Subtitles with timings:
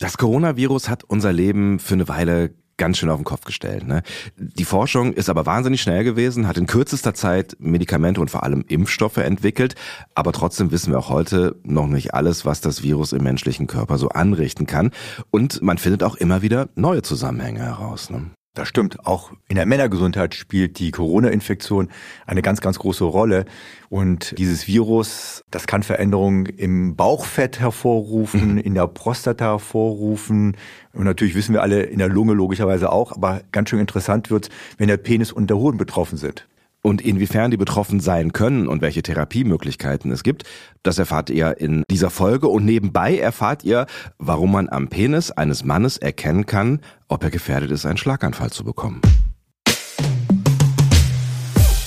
[0.00, 3.86] Das Coronavirus hat unser Leben für eine Weile ganz schön auf den Kopf gestellt.
[3.86, 4.02] Ne?
[4.38, 8.64] Die Forschung ist aber wahnsinnig schnell gewesen, hat in kürzester Zeit Medikamente und vor allem
[8.66, 9.74] Impfstoffe entwickelt.
[10.14, 13.98] Aber trotzdem wissen wir auch heute noch nicht alles, was das Virus im menschlichen Körper
[13.98, 14.90] so anrichten kann.
[15.30, 18.08] Und man findet auch immer wieder neue Zusammenhänge heraus.
[18.08, 18.30] Ne?
[18.60, 19.06] Das stimmt.
[19.06, 21.88] Auch in der Männergesundheit spielt die Corona-Infektion
[22.26, 23.46] eine ganz, ganz große Rolle.
[23.88, 28.58] Und dieses Virus, das kann Veränderungen im Bauchfett hervorrufen, mhm.
[28.58, 30.58] in der Prostata hervorrufen.
[30.92, 33.12] Und natürlich wissen wir alle in der Lunge logischerweise auch.
[33.12, 36.46] Aber ganz schön interessant wird, wenn der Penis und der Hoden betroffen sind.
[36.82, 40.44] Und inwiefern die betroffen sein können und welche Therapiemöglichkeiten es gibt,
[40.82, 42.48] das erfahrt ihr in dieser Folge.
[42.48, 43.86] Und nebenbei erfahrt ihr,
[44.18, 48.64] warum man am Penis eines Mannes erkennen kann, ob er gefährdet ist, einen Schlaganfall zu
[48.64, 49.02] bekommen.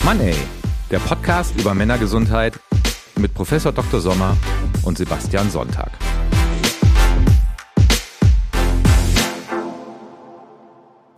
[0.03, 0.33] Money,
[0.91, 2.59] der Podcast über Männergesundheit
[3.17, 4.01] mit Professor Dr.
[4.01, 4.35] Sommer
[4.83, 5.91] und Sebastian Sonntag.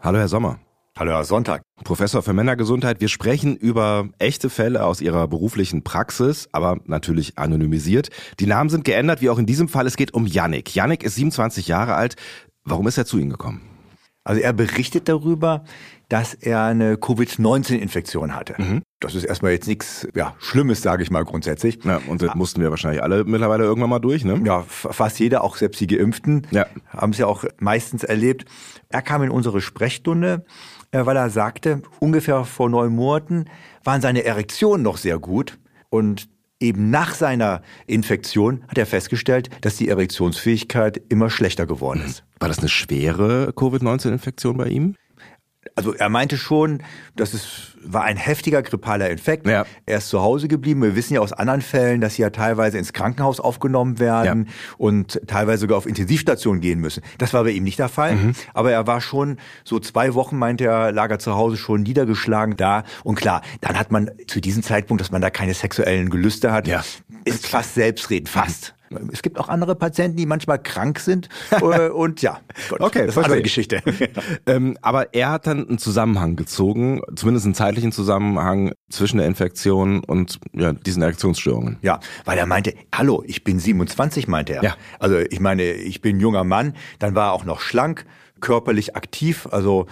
[0.01, 0.59] Hallo Herr Sommer.
[0.97, 1.61] Hallo, Herr Sonntag.
[1.83, 3.01] Professor für Männergesundheit.
[3.01, 8.11] Wir sprechen über echte Fälle aus Ihrer beruflichen Praxis, aber natürlich anonymisiert.
[8.39, 9.87] Die Namen sind geändert, wie auch in diesem Fall.
[9.87, 10.73] Es geht um Yannick.
[10.73, 12.15] Yannick ist 27 Jahre alt.
[12.63, 13.74] Warum ist er zu Ihnen gekommen?
[14.25, 15.63] Also er berichtet darüber,
[16.09, 18.55] dass er eine Covid-19-Infektion hatte.
[18.57, 18.81] Mhm.
[18.99, 21.79] Das ist erstmal jetzt nichts ja, Schlimmes, sage ich mal grundsätzlich.
[21.83, 24.41] Ja, und das mussten wir wahrscheinlich alle mittlerweile irgendwann mal durch, ne?
[24.43, 26.65] Ja, fast jeder, auch selbst die Geimpften, ja.
[26.89, 28.45] haben es ja auch meistens erlebt.
[28.89, 30.45] Er kam in unsere Sprechstunde
[30.95, 33.45] äh, weil er sagte, ungefähr vor neun Monaten
[33.83, 35.57] waren seine Erektionen noch sehr gut
[35.89, 42.23] und eben nach seiner Infektion hat er festgestellt, dass die Erektionsfähigkeit immer schlechter geworden ist.
[42.39, 44.95] War das eine schwere Covid-19-Infektion bei ihm?
[45.75, 46.81] Also er meinte schon,
[47.15, 49.47] dass es war ein heftiger grippaler Infekt.
[49.47, 49.65] Ja.
[49.85, 50.81] Er ist zu Hause geblieben.
[50.81, 54.53] Wir wissen ja aus anderen Fällen, dass sie ja teilweise ins Krankenhaus aufgenommen werden ja.
[54.77, 57.03] und teilweise sogar auf Intensivstation gehen müssen.
[57.17, 58.15] Das war bei ihm nicht der Fall.
[58.15, 58.33] Mhm.
[58.53, 62.57] Aber er war schon so zwei Wochen, meinte er, lag er zu Hause schon niedergeschlagen
[62.57, 62.83] da.
[63.03, 66.67] Und klar, dann hat man zu diesem Zeitpunkt, dass man da keine sexuellen Gelüste hat,
[66.67, 66.83] ja.
[67.25, 68.74] ist fast selbstredend, fast.
[69.11, 71.29] Es gibt auch andere Patienten, die manchmal krank sind.
[71.51, 73.81] Äh, und ja, Gott, okay, das ist eine Geschichte.
[74.45, 80.03] ähm, aber er hat dann einen Zusammenhang gezogen, zumindest einen zeitlichen Zusammenhang zwischen der Infektion
[80.03, 81.77] und ja, diesen Erektionsstörungen.
[81.81, 84.63] Ja, weil er meinte, hallo, ich bin 27, meinte er.
[84.63, 84.75] Ja.
[84.99, 88.05] Also ich meine, ich bin junger Mann, dann war er auch noch schlank
[88.45, 89.47] körperlich aktiv.
[89.49, 89.87] Also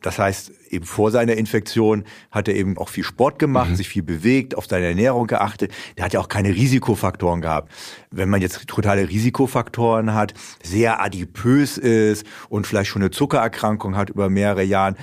[0.00, 2.02] das heißt, eben vor seiner Infektion
[2.32, 3.76] hat er eben auch viel Sport gemacht, mhm.
[3.76, 5.72] sich viel bewegt, auf seine Ernährung geachtet.
[5.96, 7.70] Der hat ja auch keine Risikofaktoren gehabt.
[8.10, 14.10] Wenn man jetzt totale Risikofaktoren hat, sehr adipös ist und vielleicht schon eine Zuckererkrankung hat
[14.10, 14.96] über mehrere Jahre,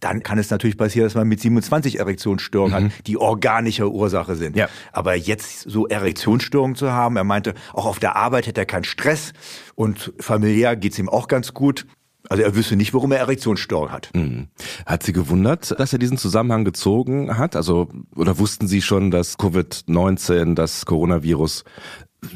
[0.00, 2.90] dann kann es natürlich passieren, dass man mit 27 Erektionsstörungen mhm.
[2.90, 4.56] hat, die organische Ursache sind.
[4.56, 4.68] Ja.
[4.92, 8.84] Aber jetzt so Erektionsstörungen zu haben, er meinte, auch auf der Arbeit hätte er keinen
[8.84, 9.32] Stress
[9.74, 11.86] und familiär geht's ihm auch ganz gut.
[12.28, 14.10] Also er wüsste nicht, warum er Erektionsstörung hat.
[14.14, 14.48] Mhm.
[14.86, 17.56] Hat Sie gewundert, dass er diesen Zusammenhang gezogen hat?
[17.56, 21.64] Also, oder wussten Sie schon, dass Covid-19, das Coronavirus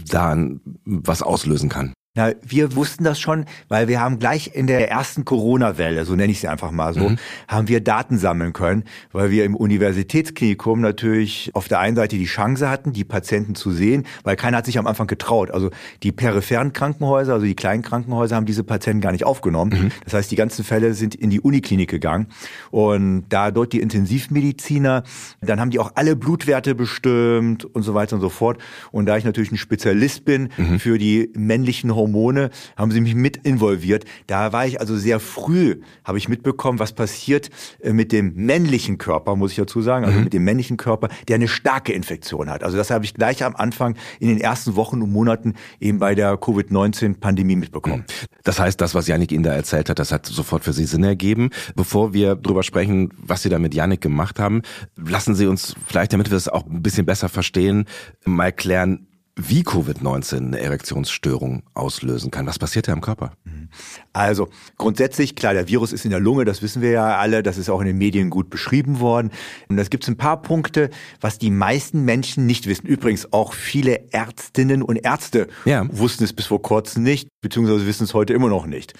[0.08, 0.36] da
[0.84, 1.92] was auslösen kann?
[2.16, 6.32] Na, wir wussten das schon, weil wir haben gleich in der ersten Corona-Welle, so nenne
[6.32, 7.18] ich sie einfach mal so, mhm.
[7.46, 12.24] haben wir Daten sammeln können, weil wir im Universitätsklinikum natürlich auf der einen Seite die
[12.24, 15.50] Chance hatten, die Patienten zu sehen, weil keiner hat sich am Anfang getraut.
[15.50, 15.70] Also
[16.02, 19.78] die peripheren Krankenhäuser, also die kleinen Krankenhäuser haben diese Patienten gar nicht aufgenommen.
[19.78, 19.90] Mhm.
[20.04, 22.28] Das heißt, die ganzen Fälle sind in die Uniklinik gegangen
[22.70, 25.02] und da dort die Intensivmediziner,
[25.42, 28.56] dann haben die auch alle Blutwerte bestimmt und so weiter und so fort.
[28.90, 30.78] Und da ich natürlich ein Spezialist bin mhm.
[30.78, 34.04] für die männlichen Hormone, Hormone, haben sie mich mit involviert.
[34.26, 37.50] Da war ich also sehr früh, habe ich mitbekommen, was passiert
[37.80, 40.24] äh, mit dem männlichen Körper, muss ich dazu sagen, also mhm.
[40.24, 42.62] mit dem männlichen Körper, der eine starke Infektion hat.
[42.62, 46.14] Also das habe ich gleich am Anfang in den ersten Wochen und Monaten eben bei
[46.14, 48.04] der Covid-19-Pandemie mitbekommen.
[48.08, 48.26] Mhm.
[48.44, 51.02] Das heißt, das, was Janik Ihnen da erzählt hat, das hat sofort für Sie Sinn
[51.02, 51.50] ergeben.
[51.74, 54.62] Bevor wir darüber sprechen, was Sie da mit Janik gemacht haben,
[54.96, 57.86] lassen Sie uns vielleicht, damit wir es auch ein bisschen besser verstehen,
[58.24, 59.08] mal klären,
[59.38, 62.46] wie Covid-19 eine Erektionsstörung auslösen kann.
[62.46, 63.32] Was passiert da im Körper?
[63.44, 63.68] Mhm.
[64.14, 67.58] Also grundsätzlich, klar, der Virus ist in der Lunge, das wissen wir ja alle, das
[67.58, 69.30] ist auch in den Medien gut beschrieben worden.
[69.68, 70.88] Und es gibt ein paar Punkte,
[71.20, 72.86] was die meisten Menschen nicht wissen.
[72.86, 75.86] Übrigens auch viele Ärztinnen und Ärzte ja.
[75.90, 78.94] wussten es bis vor kurzem nicht, beziehungsweise wissen es heute immer noch nicht.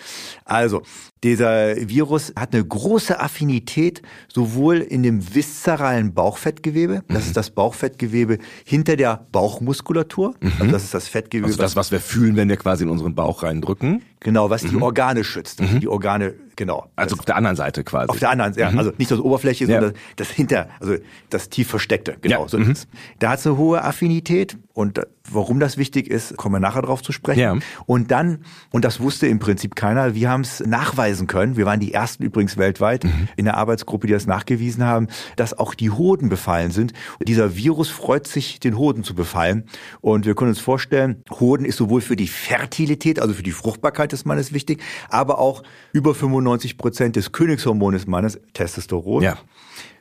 [0.45, 0.83] Also
[1.25, 7.27] dieser Virus hat eine große Affinität sowohl in dem viszeralen Bauchfettgewebe, das mhm.
[7.27, 10.53] ist das Bauchfettgewebe hinter der Bauchmuskulatur, mhm.
[10.61, 11.47] also das ist das Fettgewebe.
[11.47, 14.03] Also das, was wir fühlen, wenn wir quasi in unseren Bauch reindrücken.
[14.21, 14.83] Genau, was die mhm.
[14.83, 16.89] Organe schützt, also die Organe Genau.
[16.97, 18.09] Also das, auf der anderen Seite quasi.
[18.09, 18.71] Auf der anderen, ja.
[18.71, 18.79] Mhm.
[18.79, 19.79] Also nicht das Oberfläche, ja.
[19.79, 20.95] sondern das hinter, also
[21.29, 22.17] das tief versteckte.
[22.23, 22.45] Genau.
[22.45, 22.49] Ja.
[22.49, 22.73] So mhm.
[23.19, 25.01] Da hat es eine hohe Affinität und
[25.31, 27.41] warum das wichtig ist, kommen wir nachher drauf zu sprechen.
[27.41, 27.57] Ja.
[27.87, 31.57] Und dann, und das wusste im Prinzip keiner, wir haben es nachweisen können.
[31.57, 33.27] Wir waren die ersten übrigens weltweit mhm.
[33.37, 36.93] in der Arbeitsgruppe, die das nachgewiesen haben, dass auch die Hoden befallen sind.
[37.27, 39.65] Dieser Virus freut sich, den Hoden zu befallen.
[40.03, 44.13] Und wir können uns vorstellen, Hoden ist sowohl für die Fertilität, also für die Fruchtbarkeit
[44.13, 45.63] des Mannes wichtig, aber auch
[45.95, 49.23] über 95 Prozent des Königshormones des Mannes, Testosteron.
[49.23, 49.39] Ja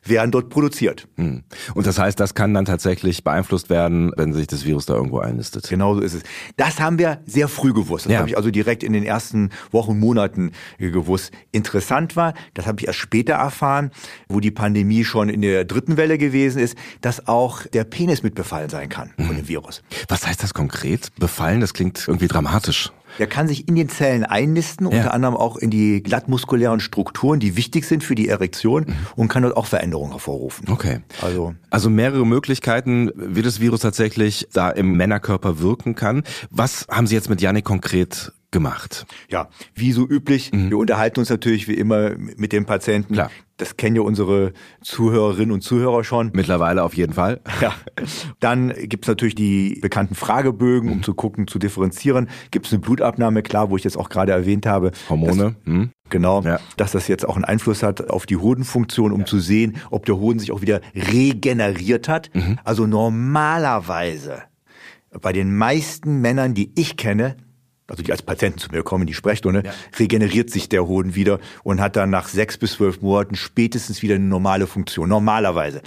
[0.08, 1.08] werden dort produziert.
[1.18, 1.44] Hm.
[1.74, 5.20] Und das heißt, das kann dann tatsächlich beeinflusst werden, wenn sich das Virus da irgendwo
[5.20, 5.68] einlistet.
[5.68, 6.24] Genau so ist es.
[6.58, 8.06] Das haben wir sehr früh gewusst.
[8.06, 8.20] Das ja.
[8.20, 11.32] habe ich also direkt in den ersten Wochen, Monaten gewusst.
[11.52, 13.92] Interessant war, das habe ich erst später erfahren,
[14.30, 18.36] wo die Pandemie schon in der dritten Welle gewesen ist, dass auch der Penis mit
[18.36, 19.82] befallen sein kann von dem Virus.
[20.08, 21.10] Was heißt das konkret?
[21.18, 22.92] Befallen, das klingt irgendwie dramatisch.
[23.20, 24.98] Der kann sich in den Zellen einnisten, ja.
[24.98, 28.96] unter anderem auch in die glattmuskulären Strukturen, die wichtig sind für die Erektion mhm.
[29.16, 30.70] und kann dort auch Veränderungen hervorrufen.
[30.70, 31.00] Okay.
[31.22, 36.24] Also, also mehrere Möglichkeiten, wie das Virus tatsächlich da im Männerkörper wirken kann.
[36.50, 39.06] Was haben Sie jetzt mit Janik konkret gemacht.
[39.30, 40.70] Ja, wie so üblich, mhm.
[40.70, 43.16] wir unterhalten uns natürlich wie immer mit dem Patienten.
[43.16, 43.30] Klar.
[43.58, 46.32] Das kennen ja unsere Zuhörerinnen und Zuhörer schon.
[46.34, 47.42] Mittlerweile auf jeden Fall.
[47.62, 47.74] Ja.
[48.40, 51.04] Dann gibt's natürlich die bekannten Fragebögen, um mhm.
[51.04, 52.30] zu gucken, zu differenzieren.
[52.52, 54.92] Gibt's eine Blutabnahme, klar, wo ich jetzt auch gerade erwähnt habe.
[55.10, 55.44] Hormone.
[55.44, 55.90] Dass, mhm.
[56.10, 56.60] Genau, ja.
[56.78, 59.26] dass das jetzt auch einen Einfluss hat auf die Hodenfunktion, um ja.
[59.26, 62.30] zu sehen, ob der Hoden sich auch wieder regeneriert hat.
[62.34, 62.60] Mhm.
[62.64, 64.44] Also normalerweise
[65.22, 67.38] bei den meisten Männern, die ich kenne,
[67.88, 69.72] also die als Patienten zu mir kommen, die Sprechstunde, ja.
[70.00, 74.16] regeneriert sich der Hoden wieder und hat dann nach sechs bis zwölf Monaten spätestens wieder
[74.16, 75.08] eine normale Funktion.
[75.08, 75.82] Normalerweise,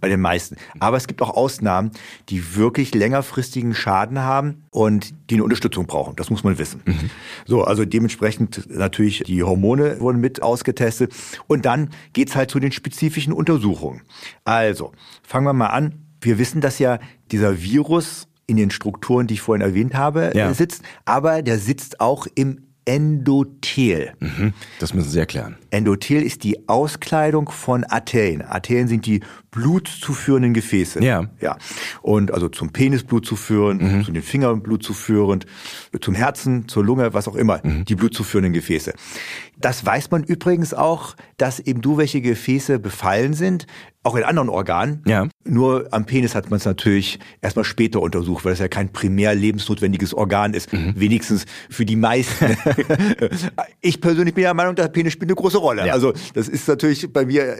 [0.00, 0.56] bei den meisten.
[0.80, 1.90] Aber es gibt auch Ausnahmen,
[2.30, 6.16] die wirklich längerfristigen Schaden haben und die eine Unterstützung brauchen.
[6.16, 6.80] Das muss man wissen.
[6.86, 7.10] Mhm.
[7.46, 11.12] So, also dementsprechend natürlich die Hormone wurden mit ausgetestet.
[11.46, 14.02] Und dann geht's halt zu den spezifischen Untersuchungen.
[14.44, 15.94] Also, fangen wir mal an.
[16.20, 16.98] Wir wissen, dass ja
[17.30, 20.52] dieser Virus in den Strukturen, die ich vorhin erwähnt habe, ja.
[20.54, 24.12] sitzt, aber der sitzt auch im Endothel.
[24.20, 25.56] Mhm, das müssen Sie erklären.
[25.72, 28.42] Endothel ist die Auskleidung von Arterien.
[28.42, 29.20] Arterien sind die
[29.50, 31.02] blutzuführenden Gefäße.
[31.02, 31.28] Ja.
[31.40, 31.56] Ja.
[32.02, 34.04] Und also zum Penis Blut zuführen, mhm.
[34.04, 35.46] zu den Fingern Blut zuführend,
[36.00, 37.84] zum Herzen, zur Lunge, was auch immer, mhm.
[37.86, 38.92] die blutzuführenden Gefäße.
[39.58, 43.66] Das weiß man übrigens auch, dass eben du welche Gefäße befallen sind,
[44.02, 45.02] auch in anderen Organen.
[45.06, 45.28] Ja.
[45.44, 49.34] Nur am Penis hat man es natürlich erstmal später untersucht, weil es ja kein primär
[49.34, 50.72] lebensnotwendiges Organ ist.
[50.72, 50.94] Mhm.
[50.96, 52.46] Wenigstens für die meisten.
[53.80, 55.86] ich persönlich bin der Meinung, der Penis spielt eine große Rolle.
[55.86, 55.92] Ja.
[55.92, 57.56] Also das ist natürlich bei mir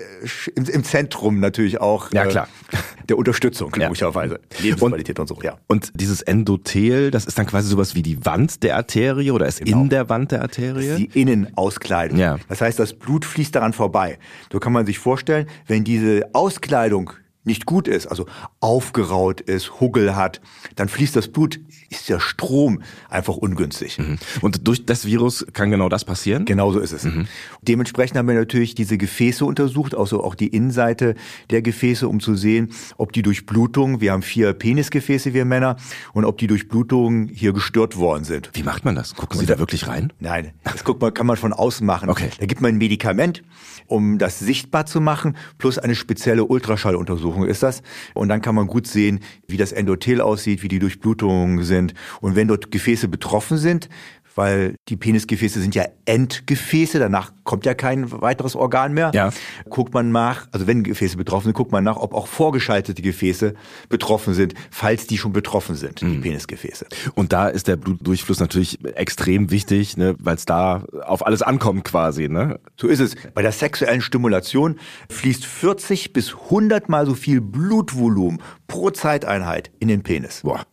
[0.54, 2.48] im, im Zentrum natürlich auch ja, klar.
[2.70, 2.76] Äh,
[3.08, 4.40] der Unterstützung, logischerweise.
[4.60, 5.58] Lebensqualität und, und, so, ja.
[5.66, 9.64] Und dieses Endothel, das ist dann quasi sowas wie die Wand der Arterie oder ist
[9.64, 9.82] genau.
[9.82, 10.88] in der Wand der Arterie?
[10.88, 12.18] Das ist die Innenauskleidung.
[12.18, 12.38] Ja.
[12.48, 14.18] Das heißt, das Blut fließt daran vorbei.
[14.52, 17.12] So kann man sich vorstellen, wenn diese Auskleidung
[17.44, 18.26] nicht gut ist, also
[18.60, 20.40] aufgeraut ist, Huggel hat,
[20.76, 21.60] dann fließt das Blut,
[21.90, 23.98] ist der Strom einfach ungünstig.
[23.98, 24.18] Mhm.
[24.40, 26.44] Und durch das Virus kann genau das passieren?
[26.44, 27.04] Genau so ist es.
[27.04, 27.26] Mhm.
[27.62, 31.14] Dementsprechend haben wir natürlich diese Gefäße untersucht, also auch die Innenseite
[31.50, 35.76] der Gefäße, um zu sehen, ob die Durchblutung, wir haben vier Penisgefäße, wir Männer,
[36.12, 38.50] und ob die Durchblutung hier gestört worden sind.
[38.54, 39.14] Wie macht man das?
[39.14, 40.12] Gucken Sie da, da wirklich rein?
[40.20, 42.08] Nein, das guckt man, kann man von außen machen.
[42.08, 42.30] Okay.
[42.38, 43.42] Da gibt man ein Medikament,
[43.86, 47.82] um das sichtbar zu machen, plus eine spezielle Ultraschalluntersuchung ist das.
[48.14, 51.94] Und dann kann man gut sehen, wie das Endothel aussieht, wie die Durchblutungen sind.
[52.20, 53.88] Und wenn dort Gefäße betroffen sind,
[54.34, 59.10] weil die Penisgefäße sind ja Endgefäße, danach kommt ja kein weiteres Organ mehr.
[59.14, 59.30] Ja.
[59.68, 63.54] Guckt man nach, also wenn Gefäße betroffen sind, guckt man nach, ob auch vorgeschaltete Gefäße
[63.88, 66.12] betroffen sind, falls die schon betroffen sind, mhm.
[66.12, 66.86] die Penisgefäße.
[67.14, 71.84] Und da ist der Blutdurchfluss natürlich extrem wichtig, ne, weil es da auf alles ankommt
[71.84, 72.28] quasi.
[72.28, 72.60] Ne?
[72.80, 73.14] So ist es.
[73.34, 74.78] Bei der sexuellen Stimulation
[75.10, 80.40] fließt 40 bis 100 mal so viel Blutvolumen pro Zeiteinheit in den Penis.
[80.42, 80.66] Boah.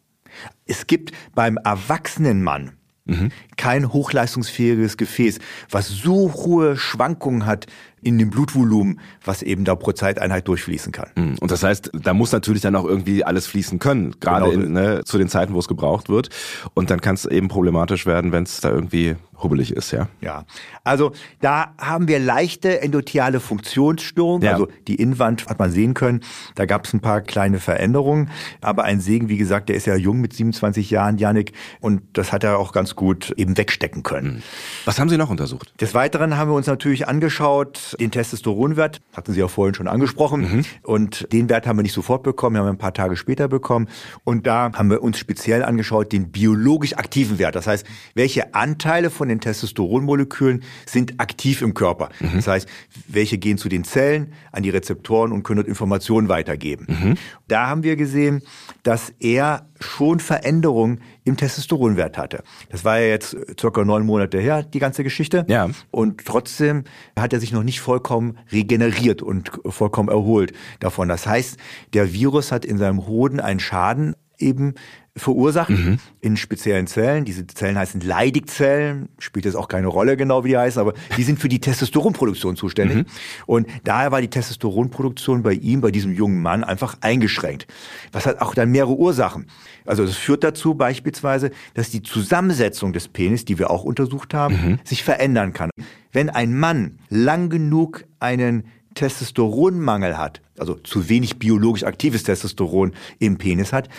[0.65, 2.73] Es gibt beim erwachsenen Mann
[3.09, 3.31] Mhm.
[3.59, 5.39] Kein hochleistungsfähiges Gefäß,
[5.69, 7.67] was so hohe Schwankungen hat
[8.01, 11.09] in dem Blutvolumen, was eben da pro Zeiteinheit durchfließen kann.
[11.15, 11.35] Mhm.
[11.39, 14.63] Und das heißt, da muss natürlich dann auch irgendwie alles fließen können, gerade genau.
[14.63, 16.29] in, ne, zu den Zeiten, wo es gebraucht wird.
[16.73, 20.07] Und dann kann es eben problematisch werden, wenn es da irgendwie hubbelig ist, ja.
[20.21, 20.45] Ja,
[20.83, 24.43] also da haben wir leichte endotheale Funktionsstörungen.
[24.43, 24.53] Ja.
[24.53, 26.21] Also die Innenwand hat man sehen können.
[26.55, 28.29] Da gab es ein paar kleine Veränderungen.
[28.61, 31.53] Aber ein Segen, wie gesagt, der ist ja jung mit 27 Jahren, Janik.
[31.79, 34.35] Und das hat er auch ganz gut eben eben wegstecken können.
[34.35, 34.43] Mhm.
[34.85, 35.73] Was haben Sie noch untersucht?
[35.81, 40.41] Des Weiteren haben wir uns natürlich angeschaut, den Testosteronwert, hatten Sie ja vorhin schon angesprochen.
[40.41, 40.65] Mhm.
[40.83, 43.47] Und den Wert haben wir nicht sofort bekommen, den haben wir ein paar Tage später
[43.47, 43.87] bekommen.
[44.23, 47.55] Und da haben wir uns speziell angeschaut, den biologisch aktiven Wert.
[47.55, 52.09] Das heißt, welche Anteile von den Testosteronmolekülen sind aktiv im Körper.
[52.19, 52.35] Mhm.
[52.35, 52.69] Das heißt,
[53.07, 56.85] welche gehen zu den Zellen, an die Rezeptoren und können dort Informationen weitergeben.
[56.87, 57.15] Mhm.
[57.47, 58.41] Da haben wir gesehen,
[58.83, 62.43] dass er schon Veränderungen im Testosteronwert hatte.
[62.69, 65.45] Das war ja jetzt circa neun Monate her, die ganze Geschichte.
[65.47, 65.69] Ja.
[65.91, 66.83] Und trotzdem
[67.17, 71.07] hat er sich noch nicht vollkommen regeneriert und vollkommen erholt davon.
[71.07, 71.57] Das heißt,
[71.93, 74.75] der Virus hat in seinem Hoden einen Schaden eben
[75.15, 75.99] verursacht mhm.
[76.21, 77.25] in speziellen Zellen.
[77.25, 81.23] Diese Zellen heißen Leidigzellen, spielt jetzt auch keine Rolle genau, wie die heißen, aber die
[81.23, 82.97] sind für die Testosteronproduktion zuständig.
[82.99, 83.05] Mhm.
[83.45, 87.67] Und daher war die Testosteronproduktion bei ihm, bei diesem jungen Mann, einfach eingeschränkt.
[88.11, 89.47] Was hat auch dann mehrere Ursachen.
[89.85, 94.55] Also das führt dazu beispielsweise, dass die Zusammensetzung des Penis, die wir auch untersucht haben,
[94.55, 94.79] mhm.
[94.83, 95.69] sich verändern kann.
[96.11, 98.63] Wenn ein Mann lang genug einen
[98.95, 103.89] Testosteronmangel hat, also zu wenig biologisch aktives Testosteron im Penis hat,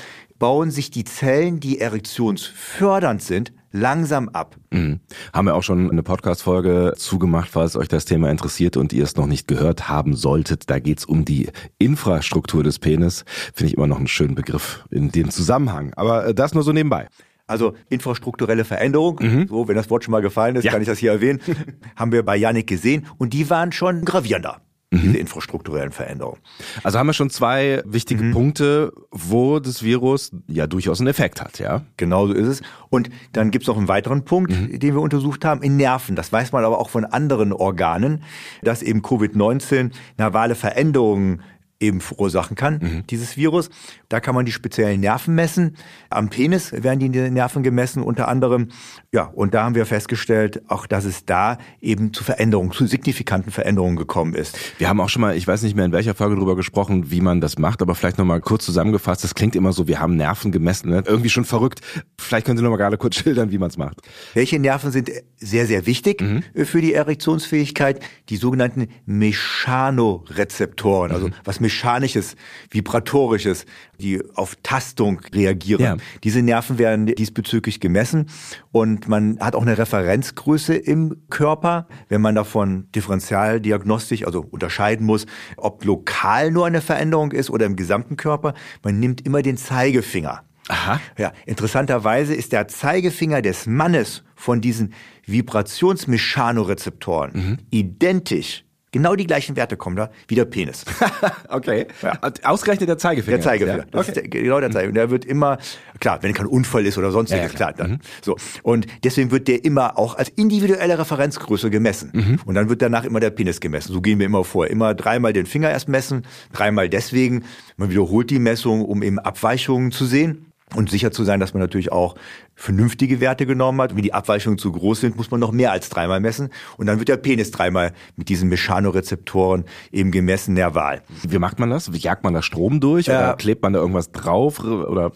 [0.40, 4.56] bauen sich die Zellen, die erektionsfördernd sind, langsam ab.
[4.70, 4.98] Mhm.
[5.32, 9.14] Haben wir auch schon eine Podcast-Folge zugemacht, falls euch das Thema interessiert und ihr es
[9.14, 10.68] noch nicht gehört haben solltet.
[10.68, 13.24] Da geht's um die Infrastruktur des Penis.
[13.54, 15.92] Finde ich immer noch einen schönen Begriff in dem Zusammenhang.
[15.94, 17.06] Aber äh, das nur so nebenbei.
[17.46, 19.46] Also infrastrukturelle Veränderung, mhm.
[19.46, 20.72] so wenn das Wort schon mal gefallen ist, ja.
[20.72, 21.40] kann ich das hier erwähnen,
[21.96, 25.00] haben wir bei Yannick gesehen und die waren schon gravierender mhm.
[25.00, 26.40] diese infrastrukturellen Veränderungen.
[26.82, 28.32] Also haben wir schon zwei wichtige mhm.
[28.32, 31.82] Punkte, wo das Virus ja durchaus einen Effekt hat, ja?
[31.96, 32.62] Genau so ist es.
[32.88, 34.78] Und dann gibt es noch einen weiteren Punkt, mhm.
[34.78, 36.16] den wir untersucht haben, in Nerven.
[36.16, 38.22] Das weiß man aber auch von anderen Organen,
[38.62, 41.42] dass eben Covid-19 nervale Veränderungen
[41.80, 43.06] eben verursachen kann, mhm.
[43.08, 43.70] dieses Virus.
[44.08, 45.76] Da kann man die speziellen Nerven messen.
[46.10, 48.68] Am Penis werden die Nerven gemessen unter anderem.
[49.12, 53.50] Ja, und da haben wir festgestellt, auch dass es da eben zu Veränderungen, zu signifikanten
[53.50, 54.58] Veränderungen gekommen ist.
[54.78, 57.20] Wir haben auch schon mal, ich weiß nicht mehr in welcher Folge darüber gesprochen, wie
[57.20, 59.24] man das macht, aber vielleicht nochmal kurz zusammengefasst.
[59.24, 61.02] Das klingt immer so, wir haben Nerven gemessen, ne?
[61.06, 61.80] irgendwie schon verrückt.
[62.18, 64.02] Vielleicht können Sie nochmal gerade kurz schildern, wie man es macht.
[64.34, 66.42] Welche Nerven sind sehr, sehr wichtig mhm.
[66.66, 68.00] für die Erektionsfähigkeit?
[68.28, 72.34] Die sogenannten Mechanorezeptoren, also was mechanisches,
[72.70, 73.64] vibratorisches,
[74.00, 75.82] die auf Tastung reagieren.
[75.82, 75.96] Ja.
[76.24, 78.26] Diese Nerven werden diesbezüglich gemessen
[78.72, 85.26] und man hat auch eine Referenzgröße im Körper, wenn man davon differentialdiagnostisch, also unterscheiden muss,
[85.56, 88.54] ob lokal nur eine Veränderung ist oder im gesamten Körper.
[88.82, 90.42] Man nimmt immer den Zeigefinger.
[90.68, 91.00] Aha.
[91.18, 94.92] Ja, interessanterweise ist der Zeigefinger des Mannes von diesen
[95.26, 97.58] Vibrationsmechanorezeptoren mhm.
[97.70, 100.84] identisch Genau die gleichen Werte kommen da wie der Penis.
[101.48, 101.86] okay.
[102.02, 102.18] Ja.
[102.42, 103.36] Ausgerechnet der Zeigefinger.
[103.36, 103.84] Der Zeigefinger.
[103.92, 104.00] Ja.
[104.00, 104.12] Okay.
[104.12, 104.94] der, genau der Zeigefinger.
[104.94, 105.58] Der wird immer,
[106.00, 107.72] klar, wenn kein Unfall ist oder sonstiges, ja, klar.
[107.72, 107.96] klar dann.
[107.96, 108.00] Mhm.
[108.22, 108.36] So.
[108.62, 112.10] Und deswegen wird der immer auch als individuelle Referenzgröße gemessen.
[112.12, 112.40] Mhm.
[112.44, 113.92] Und dann wird danach immer der Penis gemessen.
[113.92, 114.66] So gehen wir immer vor.
[114.66, 117.44] Immer dreimal den Finger erst messen, dreimal deswegen.
[117.76, 121.60] Man wiederholt die Messung, um eben Abweichungen zu sehen und sicher zu sein, dass man
[121.60, 122.14] natürlich auch
[122.60, 123.92] vernünftige Werte genommen hat.
[123.92, 126.50] Und wenn die Abweichungen zu groß sind, muss man noch mehr als dreimal messen.
[126.76, 131.00] Und dann wird der Penis dreimal mit diesen Mechanorezeptoren eben gemessen, nerval.
[131.26, 131.92] Wie macht man das?
[131.92, 133.18] Wie jagt man da Strom durch ja.
[133.18, 135.10] oder klebt man da irgendwas drauf oder?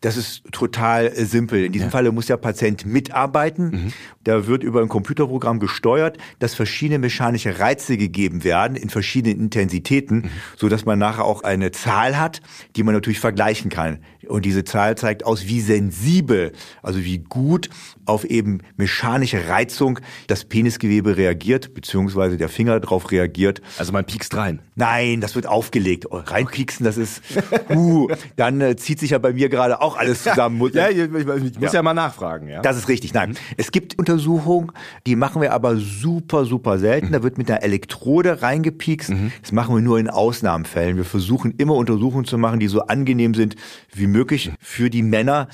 [0.00, 1.64] Das ist total simpel.
[1.64, 1.90] In diesem ja.
[1.90, 3.70] Falle muss der Patient mitarbeiten.
[3.70, 3.92] Mhm.
[4.22, 10.16] Da wird über ein Computerprogramm gesteuert, dass verschiedene mechanische Reize gegeben werden in verschiedenen Intensitäten,
[10.16, 10.30] mhm.
[10.56, 12.40] so dass man nachher auch eine Zahl hat,
[12.76, 13.98] die man natürlich vergleichen kann.
[14.28, 16.52] Und diese Zahl zeigt aus, wie sensibel,
[16.82, 17.68] also wie gut
[18.04, 23.60] auf eben mechanische Reizung das Penisgewebe reagiert, beziehungsweise der Finger darauf reagiert.
[23.78, 24.60] Also man piekst rein.
[24.74, 26.06] Nein, das wird aufgelegt.
[26.10, 27.22] Oh, reinpieksen, das ist,
[27.70, 30.60] uh, dann äh, zieht sich ja bei mir gerade auch alles zusammen.
[30.72, 31.74] ja, ich, ich, ich muss ja.
[31.74, 31.82] ja.
[31.82, 32.48] mal nachfragen.
[32.48, 32.62] Ja?
[32.62, 33.14] Das ist richtig.
[33.14, 33.36] Nein, mhm.
[33.56, 34.72] es gibt Untersuchungen,
[35.06, 37.08] die machen wir aber super, super selten.
[37.08, 37.12] Mhm.
[37.12, 39.10] Da wird mit einer Elektrode reingepiekst.
[39.10, 39.32] Mhm.
[39.42, 40.96] Das machen wir nur in Ausnahmefällen.
[40.96, 43.56] Wir versuchen immer Untersuchungen zu machen, die so angenehm sind
[43.92, 45.48] wie möglich für die Männer.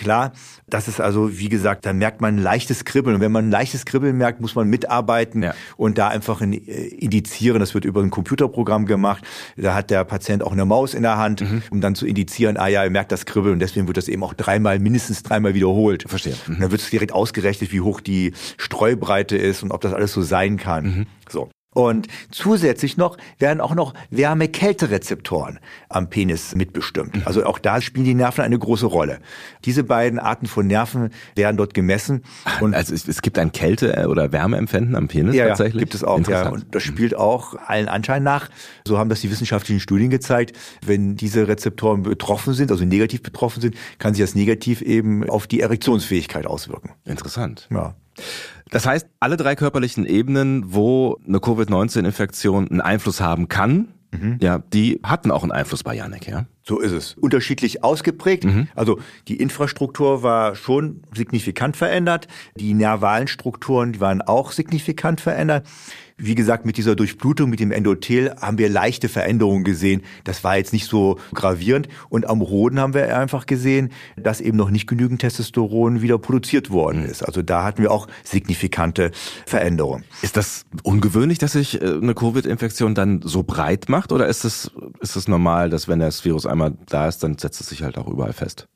[0.00, 0.32] Klar,
[0.66, 3.16] das ist also, wie gesagt, da merkt man ein leichtes Kribbeln.
[3.16, 5.54] Und wenn man ein leichtes Kribbeln merkt, muss man mitarbeiten ja.
[5.76, 7.60] und da einfach in, äh, indizieren.
[7.60, 9.22] Das wird über ein Computerprogramm gemacht.
[9.58, 11.62] Da hat der Patient auch eine Maus in der Hand, mhm.
[11.68, 13.52] um dann zu indizieren, ah ja, er merkt das Kribbeln.
[13.52, 16.06] Und deswegen wird das eben auch dreimal, mindestens dreimal wiederholt.
[16.08, 16.32] Verstehe.
[16.46, 16.54] Mhm.
[16.54, 20.14] Und dann wird es direkt ausgerechnet, wie hoch die Streubreite ist und ob das alles
[20.14, 20.84] so sein kann.
[20.84, 21.06] Mhm.
[21.28, 21.50] So.
[21.80, 27.16] Und zusätzlich noch werden auch noch Wärme-Kälte-Rezeptoren am Penis mitbestimmt.
[27.16, 27.22] Mhm.
[27.24, 29.18] Also auch da spielen die Nerven eine große Rolle.
[29.64, 32.22] Diese beiden Arten von Nerven werden dort gemessen.
[32.60, 35.76] Und also es, es gibt ein Kälte- oder Wärmeempfinden am Penis ja, tatsächlich?
[35.76, 36.20] Ja, gibt es auch.
[36.28, 36.50] Ja.
[36.50, 38.50] Und das spielt auch allen Anschein nach.
[38.86, 40.54] So haben das die wissenschaftlichen Studien gezeigt.
[40.84, 45.46] Wenn diese Rezeptoren betroffen sind, also negativ betroffen sind, kann sich das negativ eben auf
[45.46, 46.90] die Erektionsfähigkeit auswirken.
[47.06, 47.68] Interessant.
[47.70, 47.94] Ja.
[48.70, 54.38] Das heißt, alle drei körperlichen Ebenen, wo eine Covid-19-Infektion einen Einfluss haben kann, mhm.
[54.40, 56.46] ja, die hatten auch einen Einfluss bei Janek, ja?
[56.62, 57.14] So ist es.
[57.14, 58.44] Unterschiedlich ausgeprägt.
[58.44, 58.68] Mhm.
[58.76, 62.28] Also die Infrastruktur war schon signifikant verändert.
[62.54, 65.66] Die nervalen Strukturen die waren auch signifikant verändert.
[66.22, 70.02] Wie gesagt, mit dieser Durchblutung, mit dem Endothel haben wir leichte Veränderungen gesehen.
[70.24, 71.88] Das war jetzt nicht so gravierend.
[72.10, 76.68] Und am Hoden haben wir einfach gesehen, dass eben noch nicht genügend Testosteron wieder produziert
[76.68, 77.22] worden ist.
[77.22, 79.12] Also da hatten wir auch signifikante
[79.46, 80.04] Veränderungen.
[80.20, 84.12] Ist das ungewöhnlich, dass sich äh, eine Covid-Infektion dann so breit macht?
[84.12, 87.62] Oder ist es, ist es normal, dass wenn das Virus einmal da ist, dann setzt
[87.62, 88.68] es sich halt auch überall fest?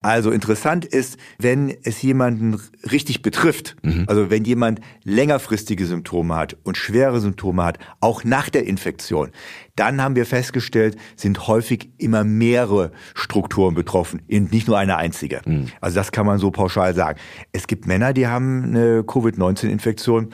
[0.00, 4.04] Also interessant ist, wenn es jemanden richtig betrifft, mhm.
[4.06, 9.30] also wenn jemand längerfristige Symptome hat und schwere Symptome hat, auch nach der Infektion,
[9.74, 15.40] dann haben wir festgestellt, sind häufig immer mehrere Strukturen betroffen, nicht nur eine einzige.
[15.44, 15.66] Mhm.
[15.80, 17.18] Also das kann man so pauschal sagen.
[17.50, 20.32] Es gibt Männer, die haben eine Covid-19-Infektion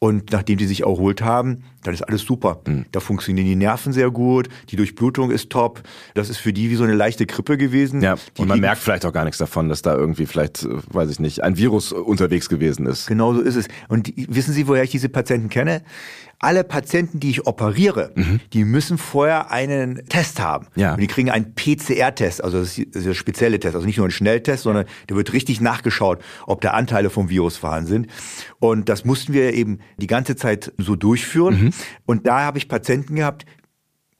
[0.00, 2.60] und nachdem die sich erholt haben, dann ist alles super.
[2.66, 2.86] Mhm.
[2.92, 5.82] Da funktionieren die Nerven sehr gut, die Durchblutung ist top.
[6.14, 8.00] Das ist für die wie so eine leichte Grippe gewesen.
[8.02, 10.68] Ja, die und man merkt vielleicht auch gar nichts davon, dass da irgendwie vielleicht, äh,
[10.88, 13.06] weiß ich nicht, ein Virus unterwegs gewesen ist.
[13.06, 13.68] Genau so ist es.
[13.88, 15.82] Und die, wissen Sie, woher ich diese Patienten kenne?
[16.42, 18.40] alle Patienten, die ich operiere, mhm.
[18.52, 20.66] die müssen vorher einen Test haben.
[20.74, 20.94] Ja.
[20.94, 24.10] Und die kriegen einen PCR-Test, also das ist der spezielle Test, also nicht nur ein
[24.10, 28.06] Schnelltest, sondern der wird richtig nachgeschaut, ob da Anteile vom Virus vorhanden sind.
[28.58, 31.66] Und das mussten wir eben die ganze Zeit so durchführen.
[31.66, 31.71] Mhm.
[32.06, 33.46] Und da habe ich Patienten gehabt,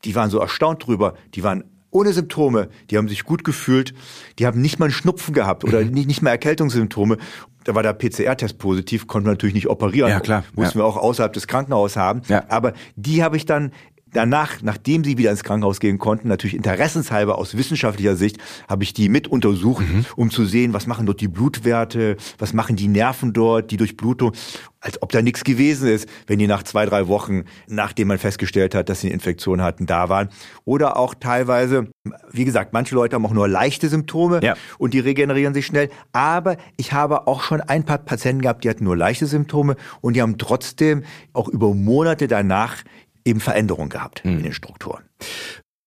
[0.05, 3.93] die waren so erstaunt drüber, die waren ohne Symptome, die haben sich gut gefühlt,
[4.39, 5.91] die haben nicht mal einen Schnupfen gehabt oder mhm.
[5.91, 7.19] nicht, nicht mal Erkältungssymptome
[7.65, 10.11] da war der PCR-Test positiv, konnten wir natürlich nicht operieren.
[10.11, 10.45] Ja, klar.
[10.55, 10.85] Mussten ja.
[10.85, 12.23] wir auch außerhalb des Krankenhauses haben.
[12.29, 12.45] Ja.
[12.49, 13.73] Aber die habe ich dann
[14.13, 18.39] danach, nachdem sie wieder ins Krankenhaus gehen konnten, natürlich interessenshalber aus wissenschaftlicher Sicht,
[18.69, 20.05] habe ich die mit untersucht, mhm.
[20.17, 24.33] um zu sehen, was machen dort die Blutwerte, was machen die Nerven dort, die Durchblutung,
[24.81, 28.75] als ob da nichts gewesen ist, wenn die nach zwei, drei Wochen, nachdem man festgestellt
[28.75, 30.29] hat, dass sie eine Infektion hatten, da waren.
[30.65, 31.89] Oder auch teilweise,
[32.31, 34.57] wie gesagt, manche Leute haben auch nur leichte Symptome ja.
[34.79, 35.89] und die regenerieren sich schnell.
[36.13, 40.15] Aber ich habe auch schon ein paar Patienten gehabt, die hatten nur leichte Symptome und
[40.15, 42.83] die haben trotzdem auch über Monate danach
[43.25, 44.39] eben Veränderungen gehabt mhm.
[44.39, 45.05] in den Strukturen.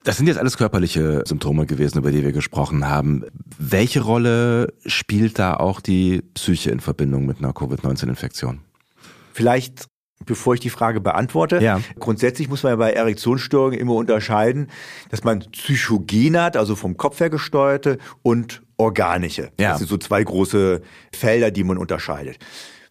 [0.03, 3.25] Das sind jetzt alles körperliche Symptome gewesen, über die wir gesprochen haben.
[3.57, 8.59] Welche Rolle spielt da auch die Psyche in Verbindung mit einer Covid-19-Infektion?
[9.33, 9.87] Vielleicht
[10.25, 11.81] Bevor ich die Frage beantworte, ja.
[11.99, 14.71] grundsätzlich muss man ja bei Erektionsstörungen immer unterscheiden,
[15.09, 19.51] dass man Psychogen hat, also vom Kopf her gesteuerte, und organische.
[19.59, 19.71] Ja.
[19.71, 20.81] Das sind so zwei große
[21.13, 22.39] Felder, die man unterscheidet.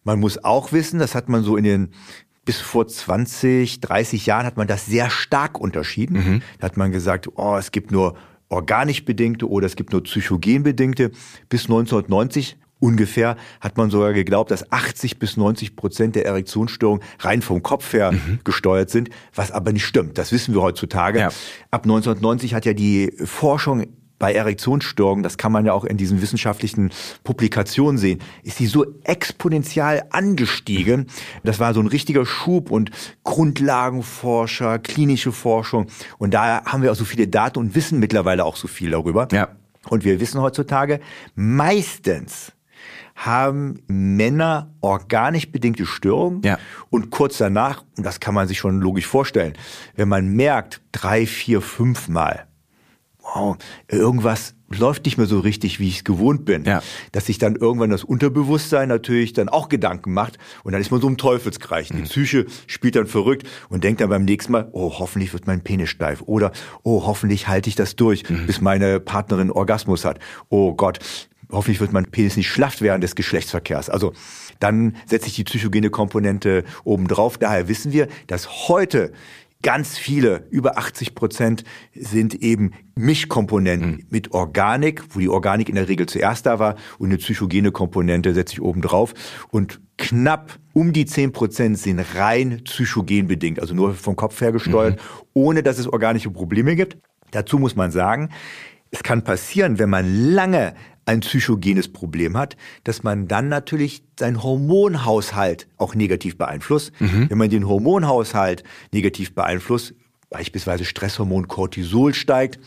[0.03, 1.93] Man muss auch wissen, das hat man so in den
[2.45, 6.15] bis vor 20, 30 Jahren hat man das sehr stark unterschieden.
[6.15, 6.41] Mhm.
[6.59, 8.15] Da hat man gesagt, oh, es gibt nur
[8.49, 11.11] organisch bedingte oder es gibt nur psychogen bedingte.
[11.49, 17.41] Bis 1990 ungefähr hat man sogar geglaubt, dass 80 bis 90 Prozent der Erektionsstörungen rein
[17.41, 18.39] vom Kopf her mhm.
[18.43, 20.17] gesteuert sind, was aber nicht stimmt.
[20.17, 21.19] Das wissen wir heutzutage.
[21.19, 21.27] Ja.
[21.71, 23.87] Ab 1990 hat ja die Forschung
[24.25, 26.89] bei Erektionsstörungen, das kann man ja auch in diesen wissenschaftlichen
[27.23, 31.05] Publikationen sehen, ist die so exponentiell angestiegen.
[31.43, 32.89] Das war so ein richtiger Schub und
[33.23, 35.85] Grundlagenforscher, klinische Forschung.
[36.17, 39.27] Und da haben wir auch so viele Daten und wissen mittlerweile auch so viel darüber.
[39.31, 39.49] Ja.
[39.89, 41.01] Und wir wissen heutzutage,
[41.35, 42.51] meistens
[43.15, 46.57] haben Männer organisch bedingte Störungen ja.
[46.89, 49.53] und kurz danach, und das kann man sich schon logisch vorstellen,
[49.95, 52.47] wenn man merkt, drei, vier, fünf Mal,
[53.33, 53.57] wow,
[53.87, 56.63] irgendwas läuft nicht mehr so richtig, wie ich es gewohnt bin.
[56.63, 56.81] Ja.
[57.11, 61.01] Dass sich dann irgendwann das Unterbewusstsein natürlich dann auch Gedanken macht und dann ist man
[61.01, 61.91] so im Teufelskreis.
[61.91, 61.97] Mhm.
[61.97, 65.61] Die Psyche spielt dann verrückt und denkt dann beim nächsten Mal, oh, hoffentlich wird mein
[65.61, 66.51] Penis steif oder
[66.83, 68.47] oh, hoffentlich halte ich das durch, mhm.
[68.47, 70.19] bis meine Partnerin Orgasmus hat.
[70.49, 70.99] Oh Gott,
[71.51, 73.89] hoffentlich wird mein Penis nicht schlaff während des Geschlechtsverkehrs.
[73.89, 74.13] Also
[74.59, 77.37] dann setze ich die psychogene Komponente oben drauf.
[77.37, 79.11] Daher wissen wir, dass heute
[79.61, 81.63] ganz viele, über 80 Prozent,
[81.93, 84.05] sind eben Mischkomponenten mhm.
[84.09, 88.33] mit Organik, wo die Organik in der Regel zuerst da war und eine psychogene Komponente
[88.33, 89.13] setze ich oben drauf.
[89.49, 94.51] Und knapp um die 10 Prozent sind rein psychogen bedingt, also nur vom Kopf her
[94.51, 95.27] gesteuert, mhm.
[95.33, 96.97] ohne dass es organische Probleme gibt.
[97.31, 98.29] Dazu muss man sagen,
[98.91, 100.73] es kann passieren, wenn man lange
[101.05, 106.91] ein psychogenes Problem hat, dass man dann natürlich seinen Hormonhaushalt auch negativ beeinflusst.
[106.99, 107.29] Mhm.
[107.29, 109.93] Wenn man den Hormonhaushalt negativ beeinflusst,
[110.29, 112.59] beispielsweise Stresshormon Cortisol steigt,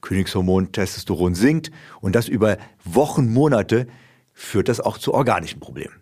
[0.00, 3.88] Königshormon Testosteron sinkt und das über Wochen, Monate,
[4.40, 5.94] führt das auch zu organischen Problemen.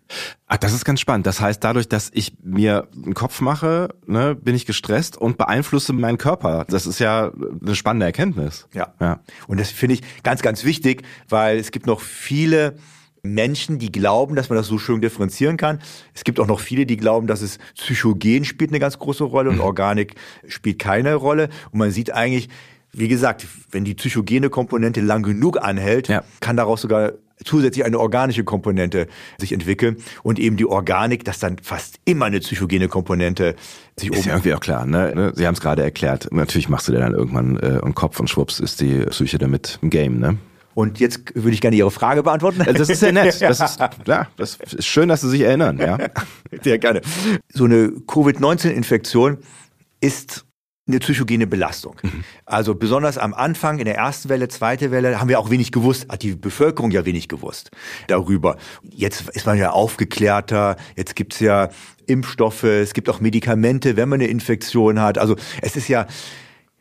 [0.45, 1.25] Ach, das ist ganz spannend.
[1.25, 5.91] Das heißt, dadurch, dass ich mir einen Kopf mache, ne, bin ich gestresst und beeinflusse
[5.91, 6.63] meinen Körper.
[6.69, 8.67] Das ist ja eine spannende Erkenntnis.
[8.75, 8.93] Ja.
[9.01, 9.21] ja.
[9.47, 12.75] Und das finde ich ganz, ganz wichtig, weil es gibt noch viele
[13.23, 15.79] Menschen, die glauben, dass man das so schön differenzieren kann.
[16.13, 19.49] Es gibt auch noch viele, die glauben, dass es Psychogen spielt eine ganz große Rolle
[19.49, 19.63] und mhm.
[19.63, 20.13] Organik
[20.47, 21.49] spielt keine Rolle.
[21.71, 22.49] Und man sieht eigentlich,
[22.91, 26.23] wie gesagt, wenn die psychogene Komponente lang genug anhält, ja.
[26.39, 31.57] kann daraus sogar zusätzlich eine organische Komponente sich entwickeln und eben die Organik, dass dann
[31.61, 33.55] fast immer eine psychogene Komponente
[33.95, 35.13] sich Ist ja irgendwie auch klar, ne?
[35.15, 35.31] ne?
[35.35, 36.27] Sie haben es gerade erklärt.
[36.31, 39.79] Natürlich machst du dir dann irgendwann äh, einen Kopf und schwupps ist die Psyche damit
[39.81, 40.37] im Game, ne?
[40.77, 42.63] Und jetzt würde ich gerne Ihre Frage beantworten.
[42.63, 43.41] Das ist sehr nett.
[43.41, 45.97] Das ist, ja, das ist schön, dass Sie sich erinnern, ja.
[46.61, 47.01] Sehr gerne.
[47.51, 49.39] So eine Covid-19-Infektion
[50.01, 50.45] ist
[50.87, 51.95] eine psychogene Belastung.
[52.01, 52.23] Mhm.
[52.45, 56.07] Also besonders am Anfang, in der ersten Welle, zweite Welle, haben wir auch wenig gewusst,
[56.09, 57.71] hat die Bevölkerung ja wenig gewusst
[58.07, 58.57] darüber.
[58.83, 61.69] Jetzt ist man ja aufgeklärter, jetzt gibt's ja
[62.05, 65.17] Impfstoffe, es gibt auch Medikamente, wenn man eine Infektion hat.
[65.17, 66.07] Also es ist ja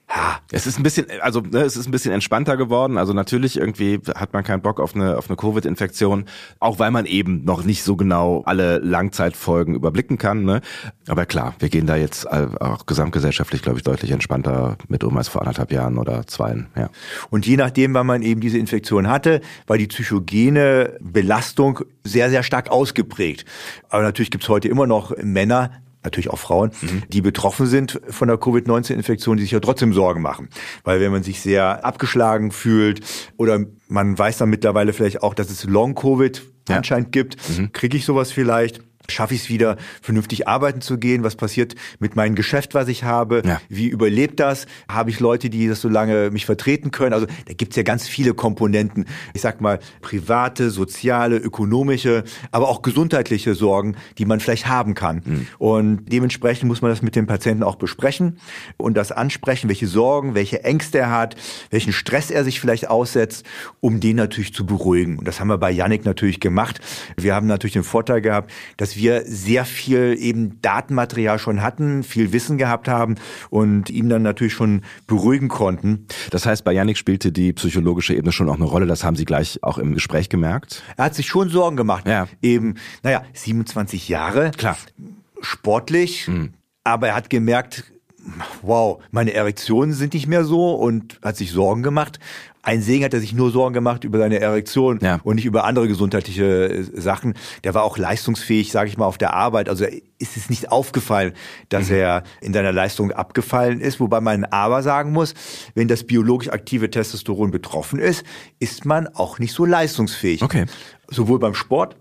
[0.08, 2.96] ja, es ist ein bisschen, also ne, es ist ein bisschen entspannter geworden.
[2.96, 6.26] Also natürlich irgendwie hat man keinen Bock auf eine auf eine Covid-Infektion,
[6.60, 10.44] auch weil man eben noch nicht so genau alle Langzeitfolgen überblicken kann.
[10.44, 10.60] Ne?
[11.08, 15.26] Aber klar, wir gehen da jetzt auch gesamtgesellschaftlich, glaube ich, deutlich entspannter mit um als
[15.26, 16.64] vor anderthalb Jahren oder zwei.
[16.76, 16.88] Ja.
[17.30, 22.44] Und je nachdem, wann man eben diese Infektion hatte, war die psychogene Belastung sehr sehr
[22.44, 23.44] stark ausgeprägt.
[23.88, 25.72] Aber natürlich gibt's heute immer noch Männer,
[26.06, 27.02] natürlich auch Frauen, mhm.
[27.08, 30.48] die betroffen sind von der Covid-19-Infektion, die sich ja trotzdem Sorgen machen.
[30.84, 33.00] Weil wenn man sich sehr abgeschlagen fühlt
[33.36, 36.76] oder man weiß dann mittlerweile vielleicht auch, dass es Long-Covid ja.
[36.76, 37.72] anscheinend gibt, mhm.
[37.72, 41.22] kriege ich sowas vielleicht schaffe ich es wieder, vernünftig arbeiten zu gehen?
[41.22, 43.42] Was passiert mit meinem Geschäft, was ich habe?
[43.44, 43.60] Ja.
[43.68, 44.66] Wie überlebt das?
[44.88, 47.12] Habe ich Leute, die das so lange mich vertreten können?
[47.12, 49.06] Also da gibt's ja ganz viele Komponenten.
[49.34, 55.22] Ich sag mal, private, soziale, ökonomische, aber auch gesundheitliche Sorgen, die man vielleicht haben kann.
[55.24, 55.46] Mhm.
[55.58, 58.38] Und dementsprechend muss man das mit dem Patienten auch besprechen
[58.76, 61.36] und das ansprechen, welche Sorgen, welche Ängste er hat,
[61.70, 63.44] welchen Stress er sich vielleicht aussetzt,
[63.80, 65.18] um den natürlich zu beruhigen.
[65.18, 66.80] Und das haben wir bei Yannick natürlich gemacht.
[67.16, 72.32] Wir haben natürlich den Vorteil gehabt, dass wir sehr viel eben Datenmaterial schon hatten, viel
[72.32, 73.16] Wissen gehabt haben
[73.50, 76.06] und ihn dann natürlich schon beruhigen konnten.
[76.30, 78.87] Das heißt, bei Yannick spielte die psychologische Ebene schon auch eine Rolle.
[78.87, 80.82] Das haben Sie gleich auch im Gespräch gemerkt.
[80.96, 82.06] Er hat sich schon Sorgen gemacht.
[82.06, 82.28] Ja.
[82.42, 84.50] Eben, naja, 27 Jahre.
[84.56, 84.76] Klar.
[85.40, 86.28] Sportlich.
[86.28, 86.54] Mhm.
[86.85, 87.85] Aber er hat gemerkt,
[88.62, 92.18] wow, meine Erektionen sind nicht mehr so und hat sich Sorgen gemacht.
[92.62, 95.20] Ein Segen hat er sich nur Sorgen gemacht über seine Erektion ja.
[95.22, 97.34] und nicht über andere gesundheitliche äh, Sachen.
[97.62, 99.68] Der war auch leistungsfähig, sage ich mal, auf der Arbeit.
[99.68, 101.32] Also ist es nicht aufgefallen,
[101.68, 101.96] dass mhm.
[101.96, 104.00] er in seiner Leistung abgefallen ist.
[104.00, 105.34] Wobei man aber sagen muss,
[105.76, 108.24] wenn das biologisch aktive Testosteron betroffen ist,
[108.58, 110.42] ist man auch nicht so leistungsfähig.
[110.42, 110.66] Okay.
[111.08, 111.96] Sowohl beim Sport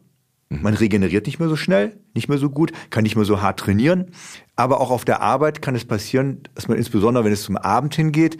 [0.49, 0.63] mhm.
[0.63, 3.59] man regeneriert nicht mehr so schnell, nicht mehr so gut, kann nicht mehr so hart
[3.59, 4.11] trainieren.
[4.55, 7.93] Aber auch auf der Arbeit kann es passieren, dass man insbesondere, wenn es zum Abend
[7.95, 8.37] hingeht,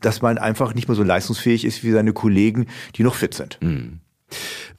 [0.00, 2.66] dass man einfach nicht mehr so leistungsfähig ist wie seine Kollegen,
[2.96, 3.58] die noch fit sind.
[3.60, 4.00] Mhm.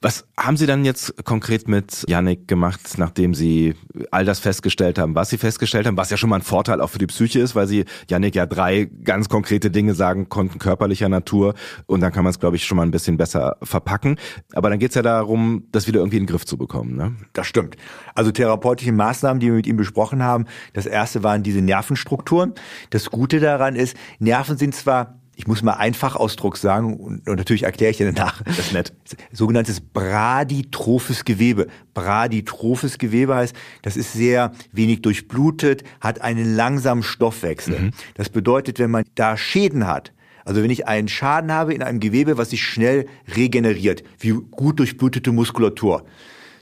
[0.01, 3.75] Was haben Sie dann jetzt konkret mit Yannick gemacht, nachdem Sie
[4.11, 6.89] all das festgestellt haben, was Sie festgestellt haben, was ja schon mal ein Vorteil auch
[6.89, 11.09] für die Psyche ist, weil Sie Yannick ja drei ganz konkrete Dinge sagen konnten, körperlicher
[11.09, 11.55] Natur
[11.87, 14.17] und dann kann man es, glaube ich, schon mal ein bisschen besser verpacken.
[14.53, 16.95] Aber dann geht es ja darum, das wieder irgendwie in den Griff zu bekommen.
[16.95, 17.15] Ne?
[17.33, 17.75] Das stimmt.
[18.13, 22.53] Also therapeutische Maßnahmen, die wir mit ihm besprochen haben, das erste waren diese Nervenstrukturen.
[22.89, 27.36] Das Gute daran ist, Nerven sind zwar ich muss mal einfach Ausdruck sagen und, und
[27.36, 28.41] natürlich erkläre ich dir danach.
[28.43, 28.93] Das ist nett.
[29.32, 31.67] Sogenanntes braditrophes Gewebe.
[31.93, 37.80] Braditrophes Gewebe heißt, das ist sehr wenig durchblutet, hat einen langsamen Stoffwechsel.
[37.80, 37.91] Mhm.
[38.15, 40.13] Das bedeutet, wenn man da Schäden hat,
[40.45, 44.80] also wenn ich einen Schaden habe in einem Gewebe, was sich schnell regeneriert, wie gut
[44.80, 46.06] durchblutete Muskulatur,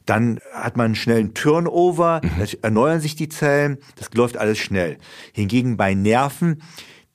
[0.06, 2.46] dann hat man einen schnellen Turnover, mhm.
[2.62, 4.98] erneuern sich die Zellen, das läuft alles schnell.
[5.34, 6.62] Hingegen bei Nerven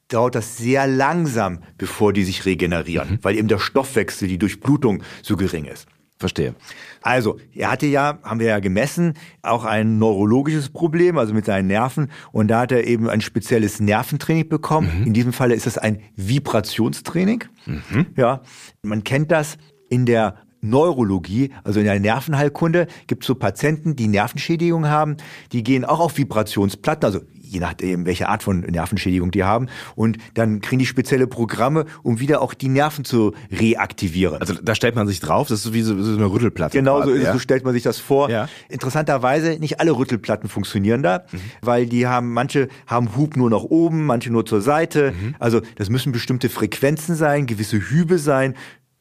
[0.08, 3.18] dauert das sehr langsam, bevor die sich regenerieren, mhm.
[3.22, 5.86] weil eben der Stoffwechsel, die Durchblutung so gering ist.
[6.18, 6.56] Verstehe.
[7.00, 11.68] Also, er hatte ja, haben wir ja gemessen, auch ein neurologisches Problem, also mit seinen
[11.68, 12.10] Nerven.
[12.32, 14.90] Und da hat er eben ein spezielles Nerventraining bekommen.
[15.00, 15.06] Mhm.
[15.06, 17.44] In diesem Falle ist das ein Vibrationstraining.
[17.66, 18.06] Mhm.
[18.16, 18.42] Ja,
[18.82, 19.58] man kennt das
[19.90, 25.16] in der Neurologie, also in der Nervenheilkunde, gibt es so Patienten, die Nervenschädigungen haben,
[25.52, 29.68] die gehen auch auf Vibrationsplatten, also je nachdem, welche Art von Nervenschädigung die haben.
[29.94, 34.40] Und dann kriegen die spezielle Programme, um wieder auch die Nerven zu reaktivieren.
[34.40, 36.76] Also da stellt man sich drauf, das ist wie so, so eine Rüttelplatte.
[36.76, 37.28] Genau so ist ja?
[37.28, 38.30] es, so stellt man sich das vor.
[38.30, 38.48] Ja.
[38.68, 41.40] Interessanterweise, nicht alle Rüttelplatten funktionieren da, mhm.
[41.62, 45.12] weil die haben, manche haben Hub nur nach oben, manche nur zur Seite.
[45.12, 45.34] Mhm.
[45.38, 48.54] Also das müssen bestimmte Frequenzen sein, gewisse Hübe sein.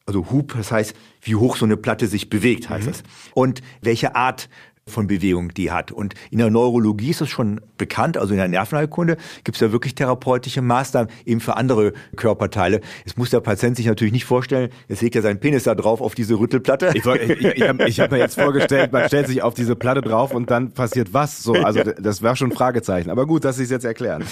[0.06, 2.92] Also Hub, das heißt, wie hoch so eine Platte sich bewegt, heißt mhm.
[2.92, 3.02] das.
[3.34, 4.48] Und welche Art
[4.90, 5.92] von Bewegung die hat.
[5.92, 9.72] Und in der Neurologie ist es schon bekannt, also in der Nervenheilkunde gibt es ja
[9.72, 12.80] wirklich therapeutische Maßnahmen eben für andere Körperteile.
[13.04, 16.00] Jetzt muss der Patient sich natürlich nicht vorstellen, jetzt legt er seinen Penis da drauf
[16.00, 16.92] auf diese Rüttelplatte.
[16.94, 20.34] Ich, ich, ich, habe hab mir jetzt vorgestellt, man stellt sich auf diese Platte drauf
[20.34, 21.42] und dann passiert was.
[21.42, 23.10] So, also das wäre schon ein Fragezeichen.
[23.10, 24.24] Aber gut, dass Sie es jetzt erklären.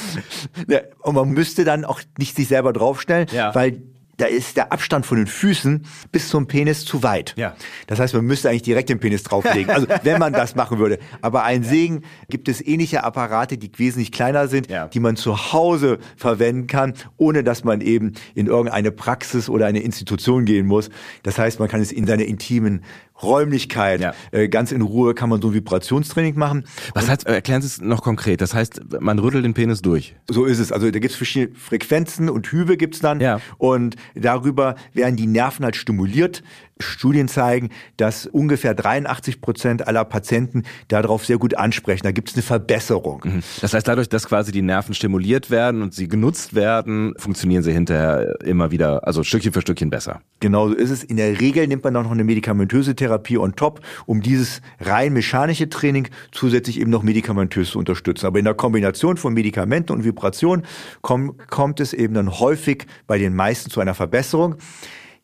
[0.68, 3.54] Ja, und man müsste dann auch nicht sich selber draufstellen, ja.
[3.54, 3.82] weil
[4.16, 7.34] da ist der Abstand von den Füßen bis zum Penis zu weit.
[7.36, 7.54] Ja.
[7.86, 9.70] Das heißt, man müsste eigentlich direkt den Penis drauflegen.
[9.70, 10.98] Also wenn man das machen würde.
[11.20, 14.88] Aber ein Segen gibt es ähnliche Apparate, die wesentlich kleiner sind, ja.
[14.88, 19.80] die man zu Hause verwenden kann, ohne dass man eben in irgendeine Praxis oder eine
[19.80, 20.90] Institution gehen muss.
[21.22, 22.82] Das heißt, man kann es in seiner intimen
[23.22, 24.00] Räumlichkeit.
[24.00, 24.14] Ja.
[24.30, 26.64] Äh, ganz in Ruhe kann man so ein Vibrationstraining machen.
[26.94, 28.40] Was heißt, erklären Sie es noch konkret?
[28.40, 30.16] Das heißt, man rüttelt den Penis durch.
[30.28, 30.72] So ist es.
[30.72, 33.20] Also da gibt es verschiedene Frequenzen und Hübe gibt's dann.
[33.20, 33.40] Ja.
[33.58, 36.42] Und darüber werden die Nerven halt stimuliert.
[36.78, 42.02] Studien zeigen, dass ungefähr 83 Prozent aller Patienten darauf sehr gut ansprechen.
[42.04, 43.22] Da gibt es eine Verbesserung.
[43.24, 43.42] Mhm.
[43.60, 47.72] Das heißt, dadurch, dass quasi die Nerven stimuliert werden und sie genutzt werden, funktionieren sie
[47.72, 50.20] hinterher immer wieder, also Stückchen für Stückchen besser.
[50.40, 51.02] Genau so ist es.
[51.02, 55.14] In der Regel nimmt man dann noch eine medikamentöse Therapie on top, um dieses rein
[55.14, 58.26] mechanische Training zusätzlich eben noch medikamentös zu unterstützen.
[58.26, 60.62] Aber in der Kombination von Medikamenten und Vibration
[61.00, 64.56] kommt, kommt es eben dann häufig bei den meisten zu einer Verbesserung.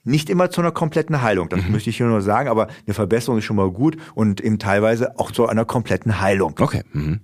[0.04, 1.72] Nicht immer zu einer kompletten Heilung, das mhm.
[1.72, 5.18] möchte ich hier nur sagen, aber eine Verbesserung ist schon mal gut und eben teilweise
[5.18, 6.54] auch zu einer kompletten Heilung.
[6.58, 6.82] Okay.
[6.92, 7.20] Mhm.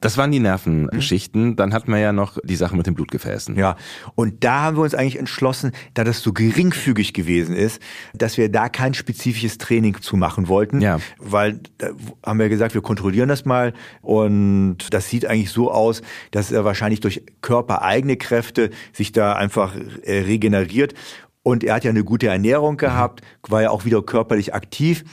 [0.00, 1.50] Das waren die Nervenschichten.
[1.50, 1.56] Mhm.
[1.56, 3.56] Dann hatten wir ja noch die Sache mit den Blutgefäßen.
[3.56, 3.76] Ja,
[4.14, 7.80] und da haben wir uns eigentlich entschlossen, da das so geringfügig gewesen ist,
[8.14, 10.80] dass wir da kein spezifisches Training zu machen wollten.
[10.80, 10.98] Ja.
[11.18, 11.90] Weil da
[12.24, 16.64] haben wir gesagt, wir kontrollieren das mal und das sieht eigentlich so aus, dass er
[16.64, 20.94] wahrscheinlich durch körpereigene Kräfte sich da einfach äh, regeneriert.
[21.42, 25.04] Und er hat ja eine gute Ernährung gehabt, war ja auch wieder körperlich aktiv.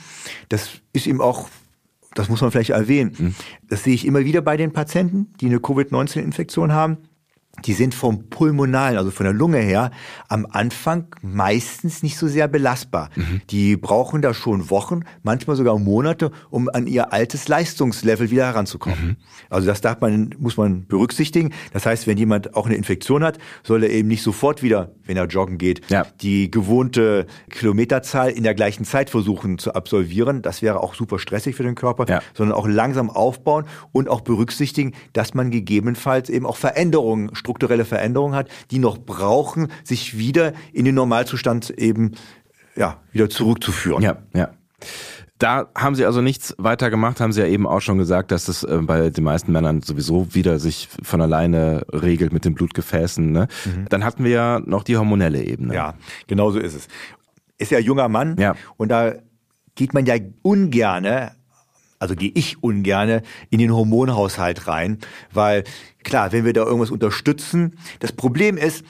[0.48, 1.48] Das ist ihm auch,
[2.14, 3.34] das muss man vielleicht erwähnen, mhm.
[3.68, 6.98] das sehe ich immer wieder bei den Patienten, die eine Covid-19-Infektion haben
[7.64, 9.90] die sind vom Pulmonalen, also von der Lunge her,
[10.28, 13.10] am Anfang meistens nicht so sehr belastbar.
[13.16, 13.42] Mhm.
[13.50, 19.00] Die brauchen da schon Wochen, manchmal sogar Monate, um an ihr altes Leistungslevel wieder heranzukommen.
[19.00, 19.16] Mhm.
[19.50, 21.52] Also das darf man, muss man berücksichtigen.
[21.72, 25.16] Das heißt, wenn jemand auch eine Infektion hat, soll er eben nicht sofort wieder, wenn
[25.16, 26.06] er joggen geht, ja.
[26.20, 30.42] die gewohnte Kilometerzahl in der gleichen Zeit versuchen zu absolvieren.
[30.42, 32.22] Das wäre auch super stressig für den Körper, ja.
[32.34, 38.34] sondern auch langsam aufbauen und auch berücksichtigen, dass man gegebenenfalls eben auch Veränderungen strukturelle Veränderungen
[38.34, 42.12] hat, die noch brauchen, sich wieder in den Normalzustand eben
[42.76, 44.02] ja, wieder zurückzuführen.
[44.02, 44.50] Ja, ja.
[45.38, 48.48] Da haben Sie also nichts weiter gemacht, haben Sie ja eben auch schon gesagt, dass
[48.48, 53.32] es äh, bei den meisten Männern sowieso wieder sich von alleine regelt mit den Blutgefäßen.
[53.32, 53.48] Ne?
[53.64, 53.86] Mhm.
[53.88, 55.74] Dann hatten wir ja noch die hormonelle Ebene.
[55.74, 55.94] Ja,
[56.26, 56.88] genau so ist es.
[57.56, 58.56] Ist ja ein junger Mann ja.
[58.76, 59.14] und da
[59.74, 61.32] geht man ja ungerne
[61.98, 64.98] also gehe ich ungerne in den Hormonhaushalt rein,
[65.32, 65.64] weil
[66.02, 68.84] klar, wenn wir da irgendwas unterstützen, das Problem ist,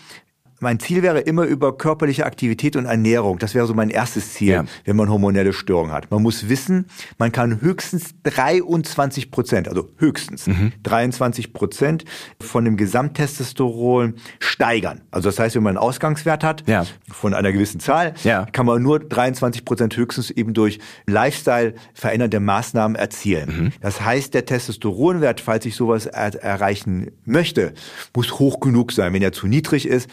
[0.61, 3.39] mein Ziel wäre immer über körperliche Aktivität und Ernährung.
[3.39, 4.65] Das wäre so mein erstes Ziel, ja.
[4.85, 6.11] wenn man hormonelle Störungen hat.
[6.11, 6.87] Man muss wissen,
[7.19, 10.73] man kann höchstens 23 Prozent, also höchstens mhm.
[10.83, 12.05] 23 Prozent
[12.41, 15.03] von dem Gesamttestosteron steigern.
[15.11, 16.85] Also das heißt, wenn man einen Ausgangswert hat ja.
[17.11, 18.47] von einer gewissen Zahl, ja.
[18.53, 23.49] kann man nur 23 Prozent höchstens eben durch Lifestyle verändernde Maßnahmen erzielen.
[23.49, 23.73] Mhm.
[23.81, 27.75] Das heißt, der Testosteronwert, falls ich sowas er erreichen möchte,
[28.15, 29.13] muss hoch genug sein.
[29.13, 30.09] Wenn er zu niedrig ist,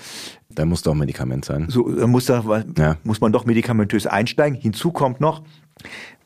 [0.50, 1.68] da muss doch Medikament sein.
[1.70, 2.98] So muss, da, ja.
[3.04, 4.60] muss man doch medikamentös einsteigen.
[4.60, 5.44] Hinzu kommt noch,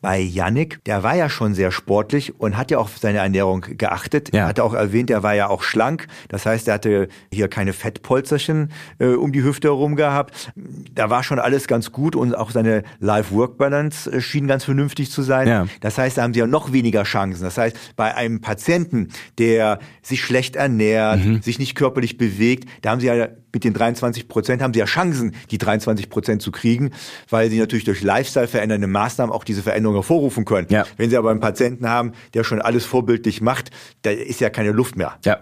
[0.01, 4.33] bei Yannick, der war ja schon sehr sportlich und hat ja auf seine Ernährung geachtet.
[4.33, 4.47] Ja.
[4.47, 6.07] Hat auch erwähnt, er war ja auch schlank.
[6.29, 10.53] Das heißt, er hatte hier keine Fettpolzerchen äh, um die Hüfte herum gehabt.
[10.95, 15.21] Da war schon alles ganz gut und auch seine Life-Work-Balance äh, schien ganz vernünftig zu
[15.21, 15.47] sein.
[15.49, 15.67] Ja.
[15.81, 17.43] Das heißt, da haben sie ja noch weniger Chancen.
[17.43, 21.41] Das heißt, bei einem Patienten, der sich schlecht ernährt, mhm.
[21.41, 24.85] sich nicht körperlich bewegt, da haben sie ja mit den 23 Prozent haben sie ja
[24.85, 26.91] Chancen, die 23 Prozent zu kriegen,
[27.29, 30.67] weil sie natürlich durch Lifestyle verändernde Maßnahmen auch diese Veränderung hervorrufen können.
[30.69, 30.85] Ja.
[30.97, 33.71] Wenn sie aber einen Patienten haben, der schon alles vorbildlich macht,
[34.03, 35.17] da ist ja keine Luft mehr.
[35.25, 35.39] Ja.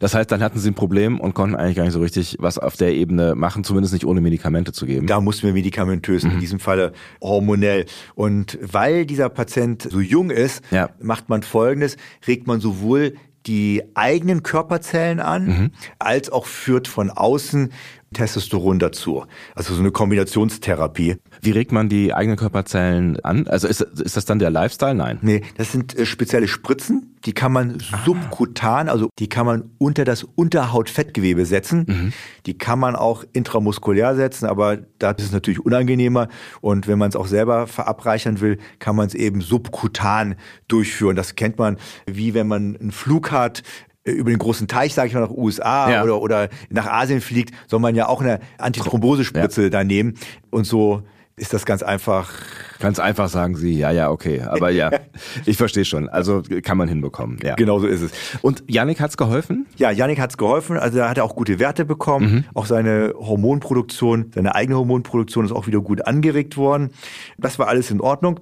[0.00, 2.58] Das heißt, dann hatten sie ein Problem und konnten eigentlich gar nicht so richtig was
[2.58, 5.06] auf der Ebene machen, zumindest nicht ohne Medikamente zu geben.
[5.06, 6.32] Da mussten wir medikamentös, mhm.
[6.32, 7.86] in diesem Falle hormonell.
[8.14, 10.90] Und weil dieser Patient so jung ist, ja.
[11.00, 11.96] macht man Folgendes,
[12.26, 13.14] regt man sowohl
[13.46, 15.70] die eigenen Körperzellen an, mhm.
[15.98, 17.72] als auch führt von außen
[18.12, 19.24] Testosteron dazu.
[19.54, 21.16] Also so eine Kombinationstherapie.
[21.42, 23.46] Wie regt man die eigenen Körperzellen an?
[23.46, 24.94] Also ist, ist das dann der Lifestyle?
[24.94, 25.18] Nein.
[25.22, 27.98] Nee, das sind äh, spezielle Spritzen, die kann man ah.
[28.04, 31.84] subkutan, also die kann man unter das Unterhautfettgewebe setzen.
[31.86, 32.12] Mhm.
[32.46, 36.28] Die kann man auch intramuskulär setzen, aber da ist es natürlich unangenehmer.
[36.60, 40.36] Und wenn man es auch selber verabreichern will, kann man es eben subkutan
[40.68, 41.16] durchführen.
[41.16, 41.76] Das kennt man,
[42.06, 43.62] wie wenn man einen Flug hat,
[44.04, 46.02] äh, über den großen Teich, sage ich mal, nach USA ja.
[46.02, 49.68] oder, oder nach Asien fliegt, soll man ja auch eine Antithrombosespritze ja.
[49.68, 50.14] da nehmen.
[50.50, 51.02] Und so
[51.40, 52.30] ist das ganz einfach.
[52.78, 54.42] Ganz einfach sagen Sie, ja, ja, okay.
[54.42, 54.90] Aber ja,
[55.46, 56.08] ich verstehe schon.
[56.08, 57.38] Also kann man hinbekommen.
[57.42, 57.54] Ja.
[57.54, 58.12] Genau so ist es.
[58.42, 59.66] Und Yannick hat's geholfen?
[59.76, 60.76] Ja, Yannick hat's geholfen.
[60.76, 62.32] Also er hat auch gute Werte bekommen.
[62.32, 62.44] Mhm.
[62.54, 66.90] Auch seine Hormonproduktion, seine eigene Hormonproduktion ist auch wieder gut angeregt worden.
[67.38, 68.40] Das war alles in Ordnung.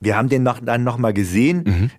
[0.00, 1.64] Wir haben den noch, dann nochmal gesehen.
[1.66, 1.90] Mhm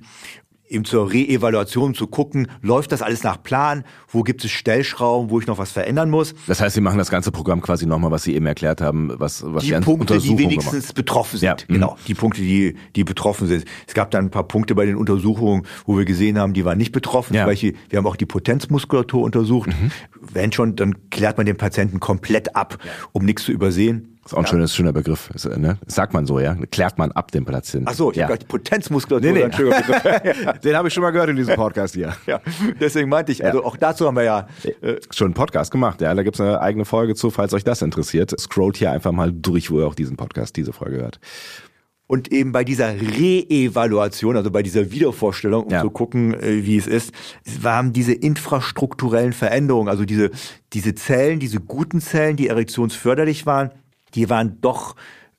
[0.69, 5.39] eben zur Reevaluation zu gucken, läuft das alles nach Plan, wo gibt es Stellschrauben, wo
[5.39, 6.36] ich noch was verändern muss.
[6.47, 9.43] Das heißt, Sie machen das ganze Programm quasi nochmal, was Sie eben erklärt haben, was,
[9.45, 10.95] was die, die Punkte, die wenigstens gemacht.
[10.95, 11.47] betroffen sind.
[11.47, 11.55] Ja.
[11.67, 11.73] Mhm.
[11.73, 13.65] Genau, die Punkte, die, die betroffen sind.
[13.88, 16.77] Es gab dann ein paar Punkte bei den Untersuchungen, wo wir gesehen haben, die waren
[16.77, 17.34] nicht betroffen.
[17.34, 17.41] Ja.
[17.41, 19.69] Zum Beispiel, wir haben auch die Potenzmuskulatur untersucht.
[19.69, 19.91] Mhm.
[20.21, 22.77] Wenn schon, dann klärt man den Patienten komplett ab,
[23.12, 24.18] um nichts zu übersehen.
[24.30, 24.50] Ist auch ein ja.
[24.52, 25.32] schönes, schöner Begriff.
[25.34, 25.80] Ist, ne?
[25.88, 26.56] sagt man so, ja?
[26.70, 27.88] Klärt man ab den Patienten.
[27.89, 28.30] Ach so, ich ja.
[28.30, 29.32] habe Potenzmuskulatur.
[29.32, 30.54] Nee, nee.
[30.63, 32.15] Den habe ich schon mal gehört in diesem Podcast hier.
[32.28, 32.39] Ja,
[32.80, 34.48] deswegen meinte ich, also auch dazu haben wir ja
[34.82, 36.00] äh, schon einen Podcast gemacht.
[36.02, 38.39] Ja, da gibt's eine eigene Folge zu, falls euch das interessiert.
[38.39, 41.20] Scrollt hier einfach mal durch, wo ihr auch diesen Podcast, diese Folge hört.
[42.06, 45.82] Und eben bei dieser Re-Evaluation, also bei dieser Wiedervorstellung, um ja.
[45.82, 47.13] zu gucken, äh, wie es ist,
[47.62, 50.30] waren diese infrastrukturellen Veränderungen, also diese,
[50.74, 53.72] diese Zellen, diese guten Zellen, die erektionsförderlich waren,
[54.15, 54.95] die waren doch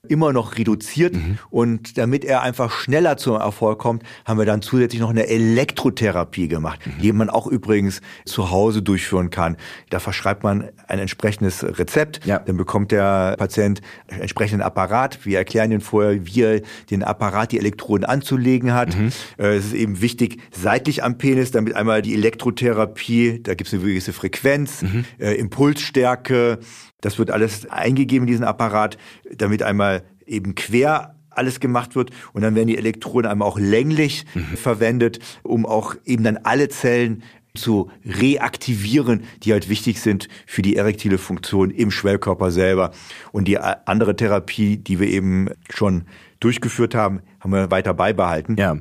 [0.09, 1.15] immer noch reduziert.
[1.15, 1.39] Mhm.
[1.51, 6.49] Und damit er einfach schneller zum Erfolg kommt, haben wir dann zusätzlich noch eine Elektrotherapie
[6.49, 7.03] gemacht, mhm.
[7.03, 9.57] die man auch übrigens zu Hause durchführen kann.
[9.91, 12.25] Da verschreibt man ein entsprechendes Rezept.
[12.25, 12.39] Ja.
[12.39, 15.25] Dann bekommt der Patient einen entsprechenden Apparat.
[15.27, 18.97] Wir erklären Ihnen vorher, wie er den Apparat, die Elektroden anzulegen hat.
[18.97, 19.13] Mhm.
[19.39, 23.75] Äh, es ist eben wichtig, seitlich am Penis, damit einmal die Elektrotherapie, da gibt es
[23.75, 25.05] eine gewisse Frequenz, mhm.
[25.19, 26.59] äh, Impulsstärke,
[27.01, 28.99] das wird alles eingegeben in diesen Apparat,
[29.37, 34.27] damit einmal eben quer alles gemacht wird und dann werden die Elektroden einmal auch länglich
[34.35, 34.57] mhm.
[34.57, 37.23] verwendet, um auch eben dann alle Zellen
[37.55, 42.93] zu reaktivieren, die halt wichtig sind für die erektile Funktion im Schwellkörper selber.
[43.33, 46.05] Und die andere Therapie, die wir eben schon
[46.39, 48.57] durchgeführt haben, haben wir weiter beibehalten.
[48.57, 48.77] Ja.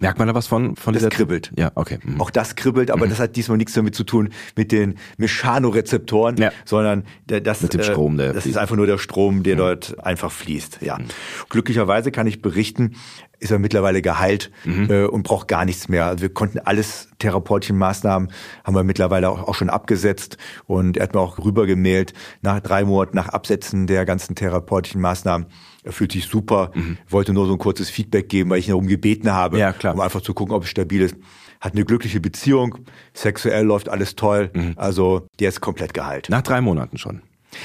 [0.00, 1.52] Merkt man da was von, von das dieser kribbelt.
[1.56, 1.98] Ja, okay.
[2.02, 2.20] Mhm.
[2.20, 3.10] Auch das kribbelt, aber mhm.
[3.10, 6.52] das hat diesmal nichts damit zu tun mit den Mechanorezeptoren, ja.
[6.64, 9.58] sondern das, mit dem Strom, der das ist einfach nur der Strom, der mhm.
[9.58, 10.78] dort einfach fließt.
[10.82, 10.98] Ja.
[10.98, 11.06] Mhm.
[11.48, 12.96] Glücklicherweise kann ich berichten,
[13.42, 14.88] ist er mittlerweile geheilt mhm.
[14.88, 16.06] äh, und braucht gar nichts mehr.
[16.06, 18.30] Also wir konnten alles therapeutischen Maßnahmen
[18.64, 22.84] haben wir mittlerweile auch, auch schon abgesetzt und er hat mir auch rübergemailt nach drei
[22.84, 25.46] Monaten nach Absetzen der ganzen therapeutischen Maßnahmen
[25.82, 26.98] er fühlt sich super, mhm.
[27.08, 29.94] wollte nur so ein kurzes Feedback geben, weil ich ihn darum gebeten habe, ja, klar.
[29.94, 31.16] um einfach zu gucken, ob es stabil ist.
[31.60, 32.78] Hat eine glückliche Beziehung,
[33.14, 34.74] sexuell läuft alles toll, mhm.
[34.76, 36.28] also der ist komplett geheilt.
[36.28, 37.22] Nach drei Monaten schon.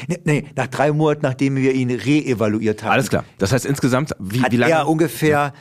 [0.08, 2.92] Nee, nee, nach drei Monaten, nachdem wir ihn reevaluiert haben.
[2.92, 3.24] Alles klar.
[3.38, 4.74] Das heißt insgesamt, wie, hat wie lange?
[4.74, 5.54] Er ungefähr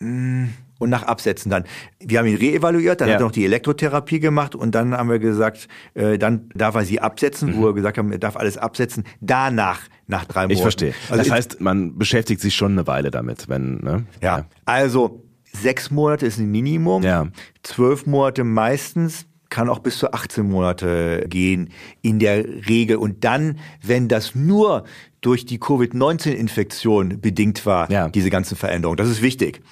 [0.00, 0.06] ja.
[0.06, 1.64] mh, mm, und nach Absetzen dann.
[2.00, 3.14] Wir haben ihn reevaluiert, dann ja.
[3.14, 6.84] hat er noch die Elektrotherapie gemacht und dann haben wir gesagt, äh, dann darf er
[6.84, 7.56] sie absetzen, mhm.
[7.58, 9.04] wo wir gesagt haben, er darf alles absetzen.
[9.20, 10.52] Danach, nach drei Monaten.
[10.52, 10.94] Ich verstehe.
[11.08, 14.06] Also das heißt, man beschäftigt sich schon eine Weile damit, wenn, ne?
[14.20, 14.38] Ja.
[14.38, 14.46] ja.
[14.64, 17.02] Also, sechs Monate ist ein Minimum.
[17.02, 17.28] Ja.
[17.62, 21.70] Zwölf Monate meistens kann auch bis zu 18 Monate gehen
[22.02, 22.96] in der Regel.
[22.96, 24.84] Und dann, wenn das nur
[25.20, 28.08] durch die Covid-19-Infektion bedingt war, ja.
[28.08, 29.62] diese ganzen Veränderungen, das ist wichtig,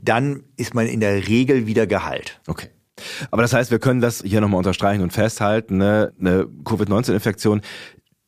[0.00, 2.40] dann ist man in der Regel wieder geheilt.
[2.46, 2.68] Okay.
[3.30, 6.12] Aber das heißt, wir können das hier nochmal unterstreichen und festhalten, ne?
[6.20, 7.62] eine Covid-19-Infektion,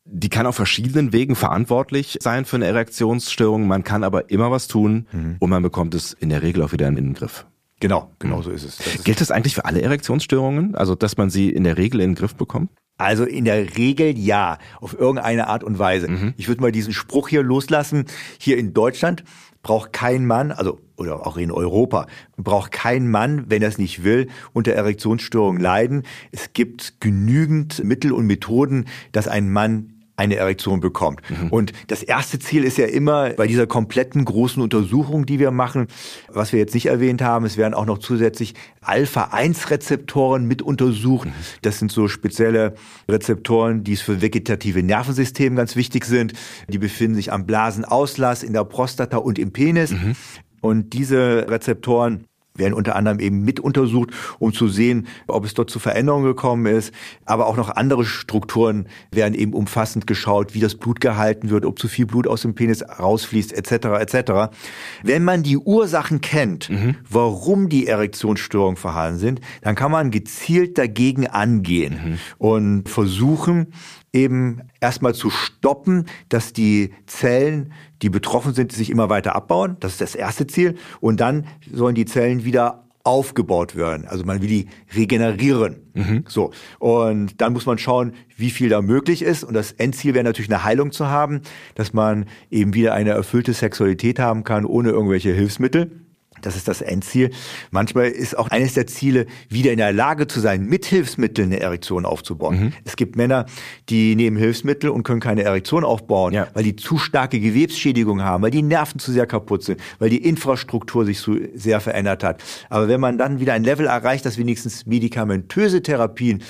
[0.05, 3.67] die kann auf verschiedenen Wegen verantwortlich sein für eine Erektionsstörung.
[3.67, 5.37] Man kann aber immer was tun mhm.
[5.39, 7.45] und man bekommt es in der Regel auch wieder in den Griff.
[7.79, 8.77] Genau, genau so ist es.
[8.77, 10.75] Das ist Gilt das eigentlich für alle Erektionsstörungen?
[10.75, 12.69] Also, dass man sie in der Regel in den Griff bekommt?
[12.97, 16.07] Also in der Regel ja, auf irgendeine Art und Weise.
[16.07, 16.33] Mhm.
[16.37, 18.05] Ich würde mal diesen Spruch hier loslassen.
[18.39, 19.23] Hier in Deutschland
[19.63, 24.03] braucht kein Mann, also oder auch in Europa, braucht kein Mann, wenn er es nicht
[24.03, 26.03] will, unter Erektionsstörungen leiden.
[26.31, 31.21] Es gibt genügend Mittel und Methoden, dass ein Mann eine Erektion bekommt.
[31.29, 31.49] Mhm.
[31.49, 35.87] Und das erste Ziel ist ja immer bei dieser kompletten großen Untersuchung, die wir machen,
[36.29, 41.27] was wir jetzt nicht erwähnt haben, es werden auch noch zusätzlich Alpha-1-Rezeptoren mit untersucht.
[41.27, 41.33] Mhm.
[41.61, 42.75] Das sind so spezielle
[43.09, 46.33] Rezeptoren, die für vegetative Nervensystem ganz wichtig sind.
[46.67, 49.91] Die befinden sich am Blasenauslass, in der Prostata und im Penis.
[49.91, 50.15] Mhm.
[50.61, 52.25] Und diese Rezeptoren
[52.55, 56.65] werden unter anderem eben mit untersucht, um zu sehen, ob es dort zu Veränderungen gekommen
[56.65, 56.93] ist.
[57.25, 61.79] Aber auch noch andere Strukturen werden eben umfassend geschaut, wie das Blut gehalten wird, ob
[61.79, 63.85] zu viel Blut aus dem Penis rausfließt, etc.
[63.99, 64.55] etc.
[65.03, 66.95] Wenn man die Ursachen kennt, mhm.
[67.09, 72.19] warum die Erektionsstörungen vorhanden sind, dann kann man gezielt dagegen angehen mhm.
[72.37, 73.67] und versuchen,
[74.15, 77.73] eben erstmal zu stoppen, dass die Zellen,
[78.05, 79.77] die betroffen sind, sich immer weiter abbauen.
[79.79, 80.75] Das ist das erste Ziel.
[81.01, 84.05] Und dann sollen die Zellen wieder aufgebaut werden.
[84.07, 85.77] Also man will die regenerieren.
[85.95, 86.23] Mhm.
[86.27, 86.51] So.
[86.77, 89.43] Und dann muss man schauen, wie viel da möglich ist.
[89.43, 91.41] Und das Endziel wäre natürlich eine Heilung zu haben,
[91.73, 96.04] dass man eben wieder eine erfüllte Sexualität haben kann, ohne irgendwelche Hilfsmittel.
[96.45, 97.31] Das ist das Endziel.
[97.71, 101.59] Manchmal ist auch eines der Ziele, wieder in der Lage zu sein, mit Hilfsmitteln eine
[101.59, 102.59] Erektion aufzubauen.
[102.59, 102.73] Mhm.
[102.83, 103.45] Es gibt Männer,
[103.89, 106.47] die nehmen Hilfsmittel und können keine Erektion aufbauen, ja.
[106.53, 110.23] weil die zu starke Gewebsschädigung haben, weil die Nerven zu sehr kaputt sind, weil die
[110.23, 112.43] Infrastruktur sich so sehr verändert hat.
[112.69, 116.43] Aber wenn man dann wieder ein Level erreicht, dass wenigstens medikamentöse Therapien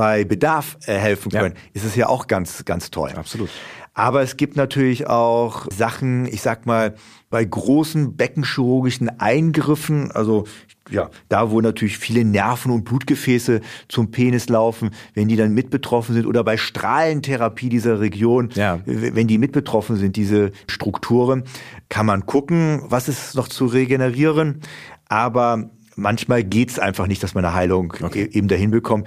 [0.00, 1.60] bei Bedarf äh, helfen können, ja.
[1.74, 3.10] ist es ja auch ganz, ganz toll.
[3.14, 3.50] Absolut.
[3.92, 6.94] Aber es gibt natürlich auch Sachen, ich sag mal,
[7.28, 10.44] bei großen beckenchirurgischen Eingriffen, also
[10.88, 15.68] ja, da wo natürlich viele Nerven und Blutgefäße zum Penis laufen, wenn die dann mit
[15.68, 18.80] betroffen sind oder bei Strahlentherapie dieser Region, ja.
[18.86, 21.42] wenn die mit betroffen sind, diese Strukturen,
[21.90, 24.62] kann man gucken, was ist noch zu regenerieren,
[25.10, 25.68] aber
[26.00, 28.22] manchmal geht's einfach nicht, dass man eine Heilung okay.
[28.22, 29.06] E-, eben dahin bekommt.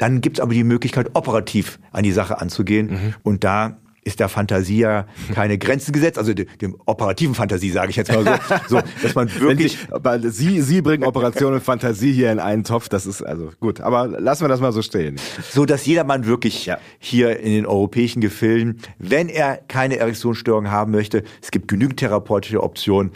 [0.00, 2.90] Dann gibt's aber die Möglichkeit, operativ an die Sache anzugehen.
[2.90, 3.14] Mhm.
[3.22, 7.90] Und da ist der Fantasie ja keine Grenzen gesetzt, also dem, dem operativen Fantasie sage
[7.90, 8.24] ich jetzt mal
[8.66, 9.76] so, so dass man wirklich.
[10.22, 13.82] Sie, Sie, Sie bringen Operation und Fantasie hier in einen Topf, das ist also gut,
[13.82, 15.16] aber lassen wir das mal so stehen.
[15.50, 16.78] So dass jedermann wirklich ja.
[16.98, 22.62] hier in den europäischen Gefilden, wenn er keine Erektionsstörung haben möchte, es gibt genügend therapeutische
[22.62, 23.12] Optionen,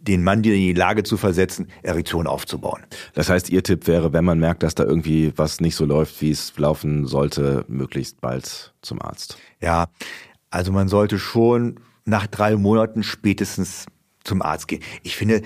[0.00, 2.82] den Mann in die Lage zu versetzen, Erektion aufzubauen.
[3.14, 6.20] Das heißt, Ihr Tipp wäre, wenn man merkt, dass da irgendwie was nicht so läuft,
[6.22, 9.36] wie es laufen sollte, möglichst bald zum Arzt.
[9.60, 9.88] Ja,
[10.50, 13.86] also man sollte schon nach drei Monaten spätestens
[14.24, 14.82] zum Arzt gehen.
[15.02, 15.42] Ich finde,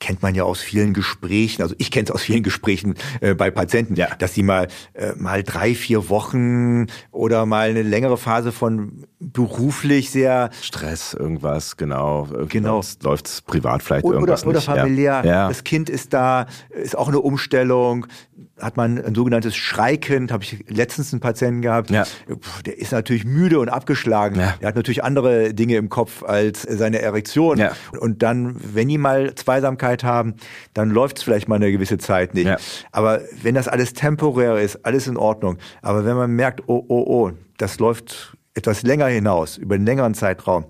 [0.00, 3.50] kennt man ja aus vielen Gesprächen, also ich kenne es aus vielen Gesprächen äh, bei
[3.50, 4.08] Patienten, ja.
[4.18, 10.10] dass sie mal äh, mal drei, vier Wochen oder mal eine längere Phase von beruflich
[10.10, 12.28] sehr Stress, irgendwas, genau.
[12.48, 12.82] Genau.
[13.02, 14.66] Läuft privat vielleicht oder, irgendwas Oder nicht.
[14.66, 15.22] familiär.
[15.24, 15.48] Ja.
[15.48, 18.06] Das Kind ist da, ist auch eine Umstellung
[18.60, 22.04] hat man ein sogenanntes Schreikind, habe ich letztens einen Patienten gehabt, ja.
[22.64, 24.38] der ist natürlich müde und abgeschlagen.
[24.38, 24.54] Ja.
[24.60, 27.58] Der hat natürlich andere Dinge im Kopf als seine Erektion.
[27.58, 27.72] Ja.
[27.98, 30.34] Und dann, wenn die mal Zweisamkeit haben,
[30.72, 32.48] dann läuft es vielleicht mal eine gewisse Zeit nicht.
[32.92, 35.58] Aber wenn das alles temporär ist, alles in Ordnung.
[35.82, 40.14] Aber wenn man merkt, oh, oh, oh, das läuft etwas länger hinaus, über einen längeren
[40.14, 40.66] Zeitraum,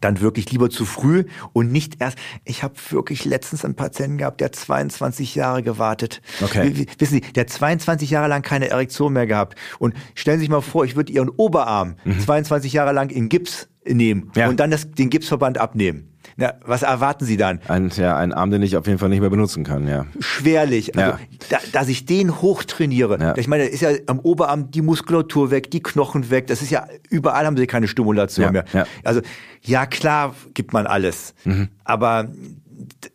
[0.00, 2.18] dann wirklich lieber zu früh und nicht erst.
[2.44, 6.20] Ich habe wirklich letztens einen Patienten gehabt, der 22 Jahre gewartet.
[6.42, 6.86] Okay.
[6.98, 9.58] Wissen Sie, der 22 Jahre lang keine Erektion mehr gehabt.
[9.78, 12.20] Und stellen Sie sich mal vor, ich würde Ihren Oberarm mhm.
[12.20, 14.48] 22 Jahre lang in Gips nehmen ja.
[14.48, 16.13] und dann das, den Gipsverband abnehmen.
[16.36, 17.60] Na, was erwarten Sie dann?
[17.68, 20.06] Ein, ja, ein Arm, den ich auf jeden Fall nicht mehr benutzen kann, ja.
[20.18, 20.96] Schwerlich.
[20.96, 21.18] Also, ja.
[21.50, 23.18] da, dass ich den hochtrainiere.
[23.20, 23.36] Ja.
[23.36, 26.46] Ich meine, da ist ja am Oberarm die Muskulatur weg, die Knochen weg.
[26.46, 28.52] Das ist ja, überall haben Sie keine Stimulation ja.
[28.52, 28.64] mehr.
[28.72, 28.86] Ja.
[29.02, 29.20] Also,
[29.62, 31.34] ja, klar gibt man alles.
[31.44, 31.68] Mhm.
[31.84, 32.28] Aber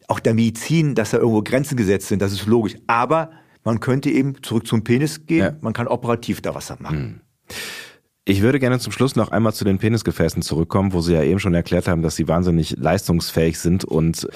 [0.08, 2.76] auch der Medizin, dass da irgendwo Grenzen gesetzt sind, das ist logisch.
[2.88, 3.32] Aber
[3.64, 7.00] man könnte eben zurück zum Penis gehen, man kann operativ da was machen.
[7.00, 7.56] Mhm.
[8.26, 11.40] Ich würde gerne zum Schluss noch einmal zu den Penisgefäßen zurückkommen, wo Sie ja eben
[11.40, 14.28] schon erklärt haben, dass sie wahnsinnig leistungsfähig sind und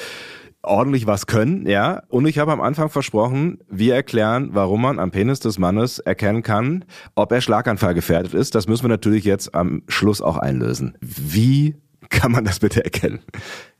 [0.64, 2.02] ordentlich was können, ja.
[2.08, 6.42] Und ich habe am Anfang versprochen, wir erklären, warum man am Penis des Mannes erkennen
[6.42, 8.56] kann, ob er Schlaganfall gefährdet ist.
[8.56, 10.98] Das müssen wir natürlich jetzt am Schluss auch einlösen.
[11.02, 11.76] Wie
[12.14, 13.20] kann man das bitte erkennen?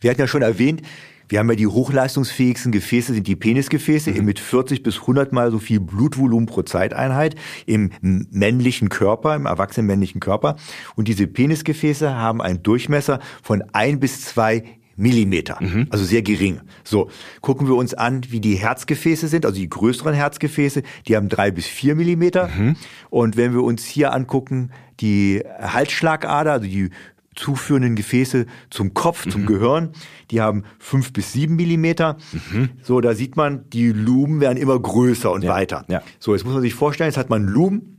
[0.01, 0.81] Wir hatten ja schon erwähnt,
[1.29, 4.25] wir haben ja die hochleistungsfähigsten Gefäße, sind die Penisgefäße, mhm.
[4.25, 9.88] mit 40 bis 100 mal so viel Blutvolumen pro Zeiteinheit im männlichen Körper, im erwachsenen
[9.88, 10.57] männlichen Körper.
[10.95, 14.63] Und diese Penisgefäße haben einen Durchmesser von ein bis zwei
[14.95, 15.88] Millimeter, mhm.
[15.89, 16.61] also sehr gering.
[16.84, 17.09] So,
[17.41, 21.49] gucken wir uns an, wie die Herzgefäße sind, also die größeren Herzgefäße, die haben drei
[21.49, 22.49] bis vier Millimeter.
[22.49, 22.75] Mhm.
[23.09, 24.69] Und wenn wir uns hier angucken,
[24.99, 26.91] die Halsschlagader, also die
[27.36, 29.45] zuführenden Gefäße zum Kopf, zum mhm.
[29.47, 29.89] Gehirn.
[30.31, 32.17] Die haben fünf bis sieben Millimeter.
[32.51, 32.69] Mhm.
[32.81, 35.51] So, da sieht man, die Lumen werden immer größer und ja.
[35.51, 35.86] weiter.
[35.88, 36.01] Ja.
[36.19, 37.89] So, jetzt muss man sich vorstellen, jetzt hat man Lumen.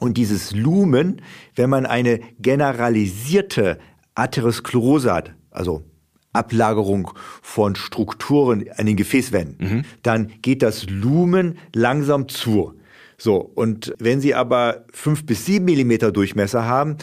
[0.00, 1.22] Und dieses Lumen,
[1.54, 3.78] wenn man eine generalisierte
[4.14, 5.84] Atherosklerose hat, also
[6.32, 7.10] Ablagerung
[7.42, 9.84] von Strukturen an den Gefäßwänden, mhm.
[10.02, 12.74] dann geht das Lumen langsam zu.
[13.18, 16.96] So, und wenn Sie aber fünf bis sieben Millimeter Durchmesser haben,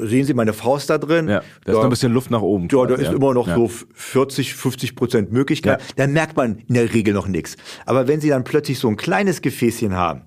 [0.00, 1.28] sehen Sie meine Faust da drin.
[1.28, 2.68] Ja, da ist noch ein bisschen Luft nach oben.
[2.70, 3.12] Ja, da ist ja.
[3.12, 3.54] immer noch ja.
[3.54, 5.80] so 40, 50 Prozent Möglichkeit.
[5.80, 5.86] Ja.
[5.96, 7.56] Dann merkt man in der Regel noch nichts.
[7.86, 10.22] Aber wenn Sie dann plötzlich so ein kleines Gefäßchen haben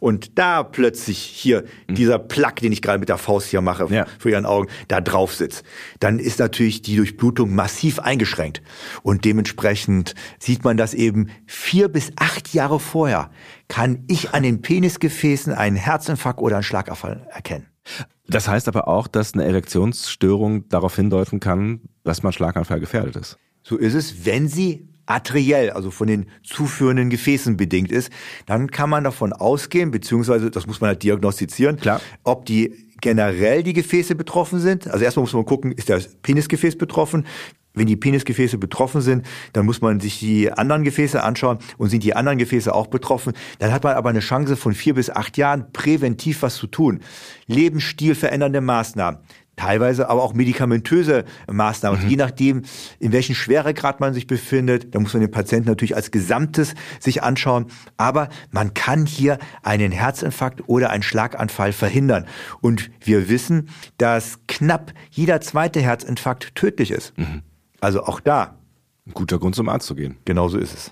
[0.00, 3.92] und da plötzlich hier dieser Plack, den ich gerade mit der Faust hier mache Mhm.
[3.92, 4.06] Ja.
[4.18, 5.64] für Ihren Augen, da drauf sitzt,
[6.00, 8.62] dann ist natürlich die Durchblutung massiv eingeschränkt.
[9.02, 13.30] Und dementsprechend sieht man das eben vier bis acht Jahre vorher,
[13.68, 17.66] kann ich an den Penisgefäßen einen Herzinfarkt oder einen Schlaganfall erkennen.
[18.28, 23.38] Das heißt aber auch, dass eine Erektionsstörung darauf hindeuten kann, dass man Schlaganfall gefährdet ist.
[23.62, 28.10] So ist es, wenn sie arteriell, also von den zuführenden Gefäßen bedingt ist,
[28.46, 32.00] dann kann man davon ausgehen, beziehungsweise das muss man halt diagnostizieren, Klar.
[32.24, 34.88] ob die generell die Gefäße betroffen sind.
[34.88, 37.26] Also erstmal muss man gucken, ist das Penisgefäß betroffen?
[37.76, 42.02] Wenn die Penisgefäße betroffen sind, dann muss man sich die anderen Gefäße anschauen und sind
[42.02, 43.34] die anderen Gefäße auch betroffen.
[43.58, 47.00] Dann hat man aber eine Chance von vier bis acht Jahren präventiv was zu tun.
[47.46, 49.20] Lebensstil verändernde Maßnahmen.
[49.56, 52.02] Teilweise aber auch medikamentöse Maßnahmen.
[52.02, 52.62] Und je nachdem,
[52.98, 57.22] in welchem Schweregrad man sich befindet, da muss man den Patienten natürlich als Gesamtes sich
[57.22, 57.66] anschauen.
[57.96, 62.26] Aber man kann hier einen Herzinfarkt oder einen Schlaganfall verhindern.
[62.60, 67.14] Und wir wissen, dass knapp jeder zweite Herzinfarkt tödlich ist.
[67.80, 68.56] Also auch da,
[69.06, 70.16] Ein guter Grund zum Arzt zu gehen.
[70.24, 70.90] genauso ist es.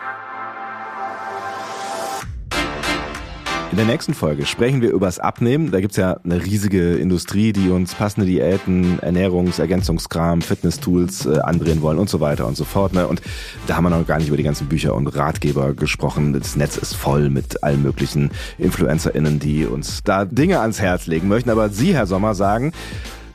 [3.70, 5.72] In der nächsten Folge sprechen wir übers Abnehmen.
[5.72, 11.82] Da gibt's ja eine riesige Industrie, die uns passende Diäten, Ernährungs-, Ergänzungskram, Fitness-Tools äh, andrehen
[11.82, 12.92] wollen und so weiter und so fort.
[12.92, 13.08] Ne?
[13.08, 13.20] Und
[13.66, 16.32] da haben wir noch gar nicht über die ganzen Bücher und Ratgeber gesprochen.
[16.34, 21.26] Das Netz ist voll mit allen möglichen InfluencerInnen, die uns da Dinge ans Herz legen
[21.26, 21.50] möchten.
[21.50, 22.70] Aber Sie, Herr Sommer, sagen,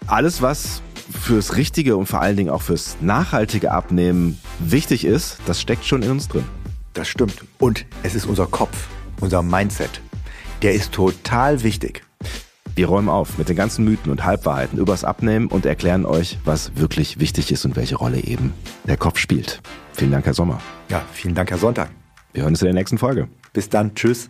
[0.08, 5.62] alles, was fürs richtige und vor allen Dingen auch fürs nachhaltige Abnehmen wichtig ist, das
[5.62, 6.46] steckt schon in uns drin.
[6.94, 7.44] Das stimmt.
[7.60, 8.88] Und es ist unser Kopf,
[9.20, 10.02] unser Mindset.
[10.62, 12.04] Der ist total wichtig.
[12.76, 16.76] Wir räumen auf mit den ganzen Mythen und Halbwahrheiten übers Abnehmen und erklären euch, was
[16.76, 18.54] wirklich wichtig ist und welche Rolle eben
[18.86, 19.62] der Kopf spielt.
[19.94, 20.62] Vielen Dank, Herr Sommer.
[20.90, 21.90] Ja, vielen Dank, Herr Sonntag.
[22.34, 23.28] Wir hören uns in der nächsten Folge.
[23.54, 23.96] Bis dann.
[23.96, 24.30] Tschüss.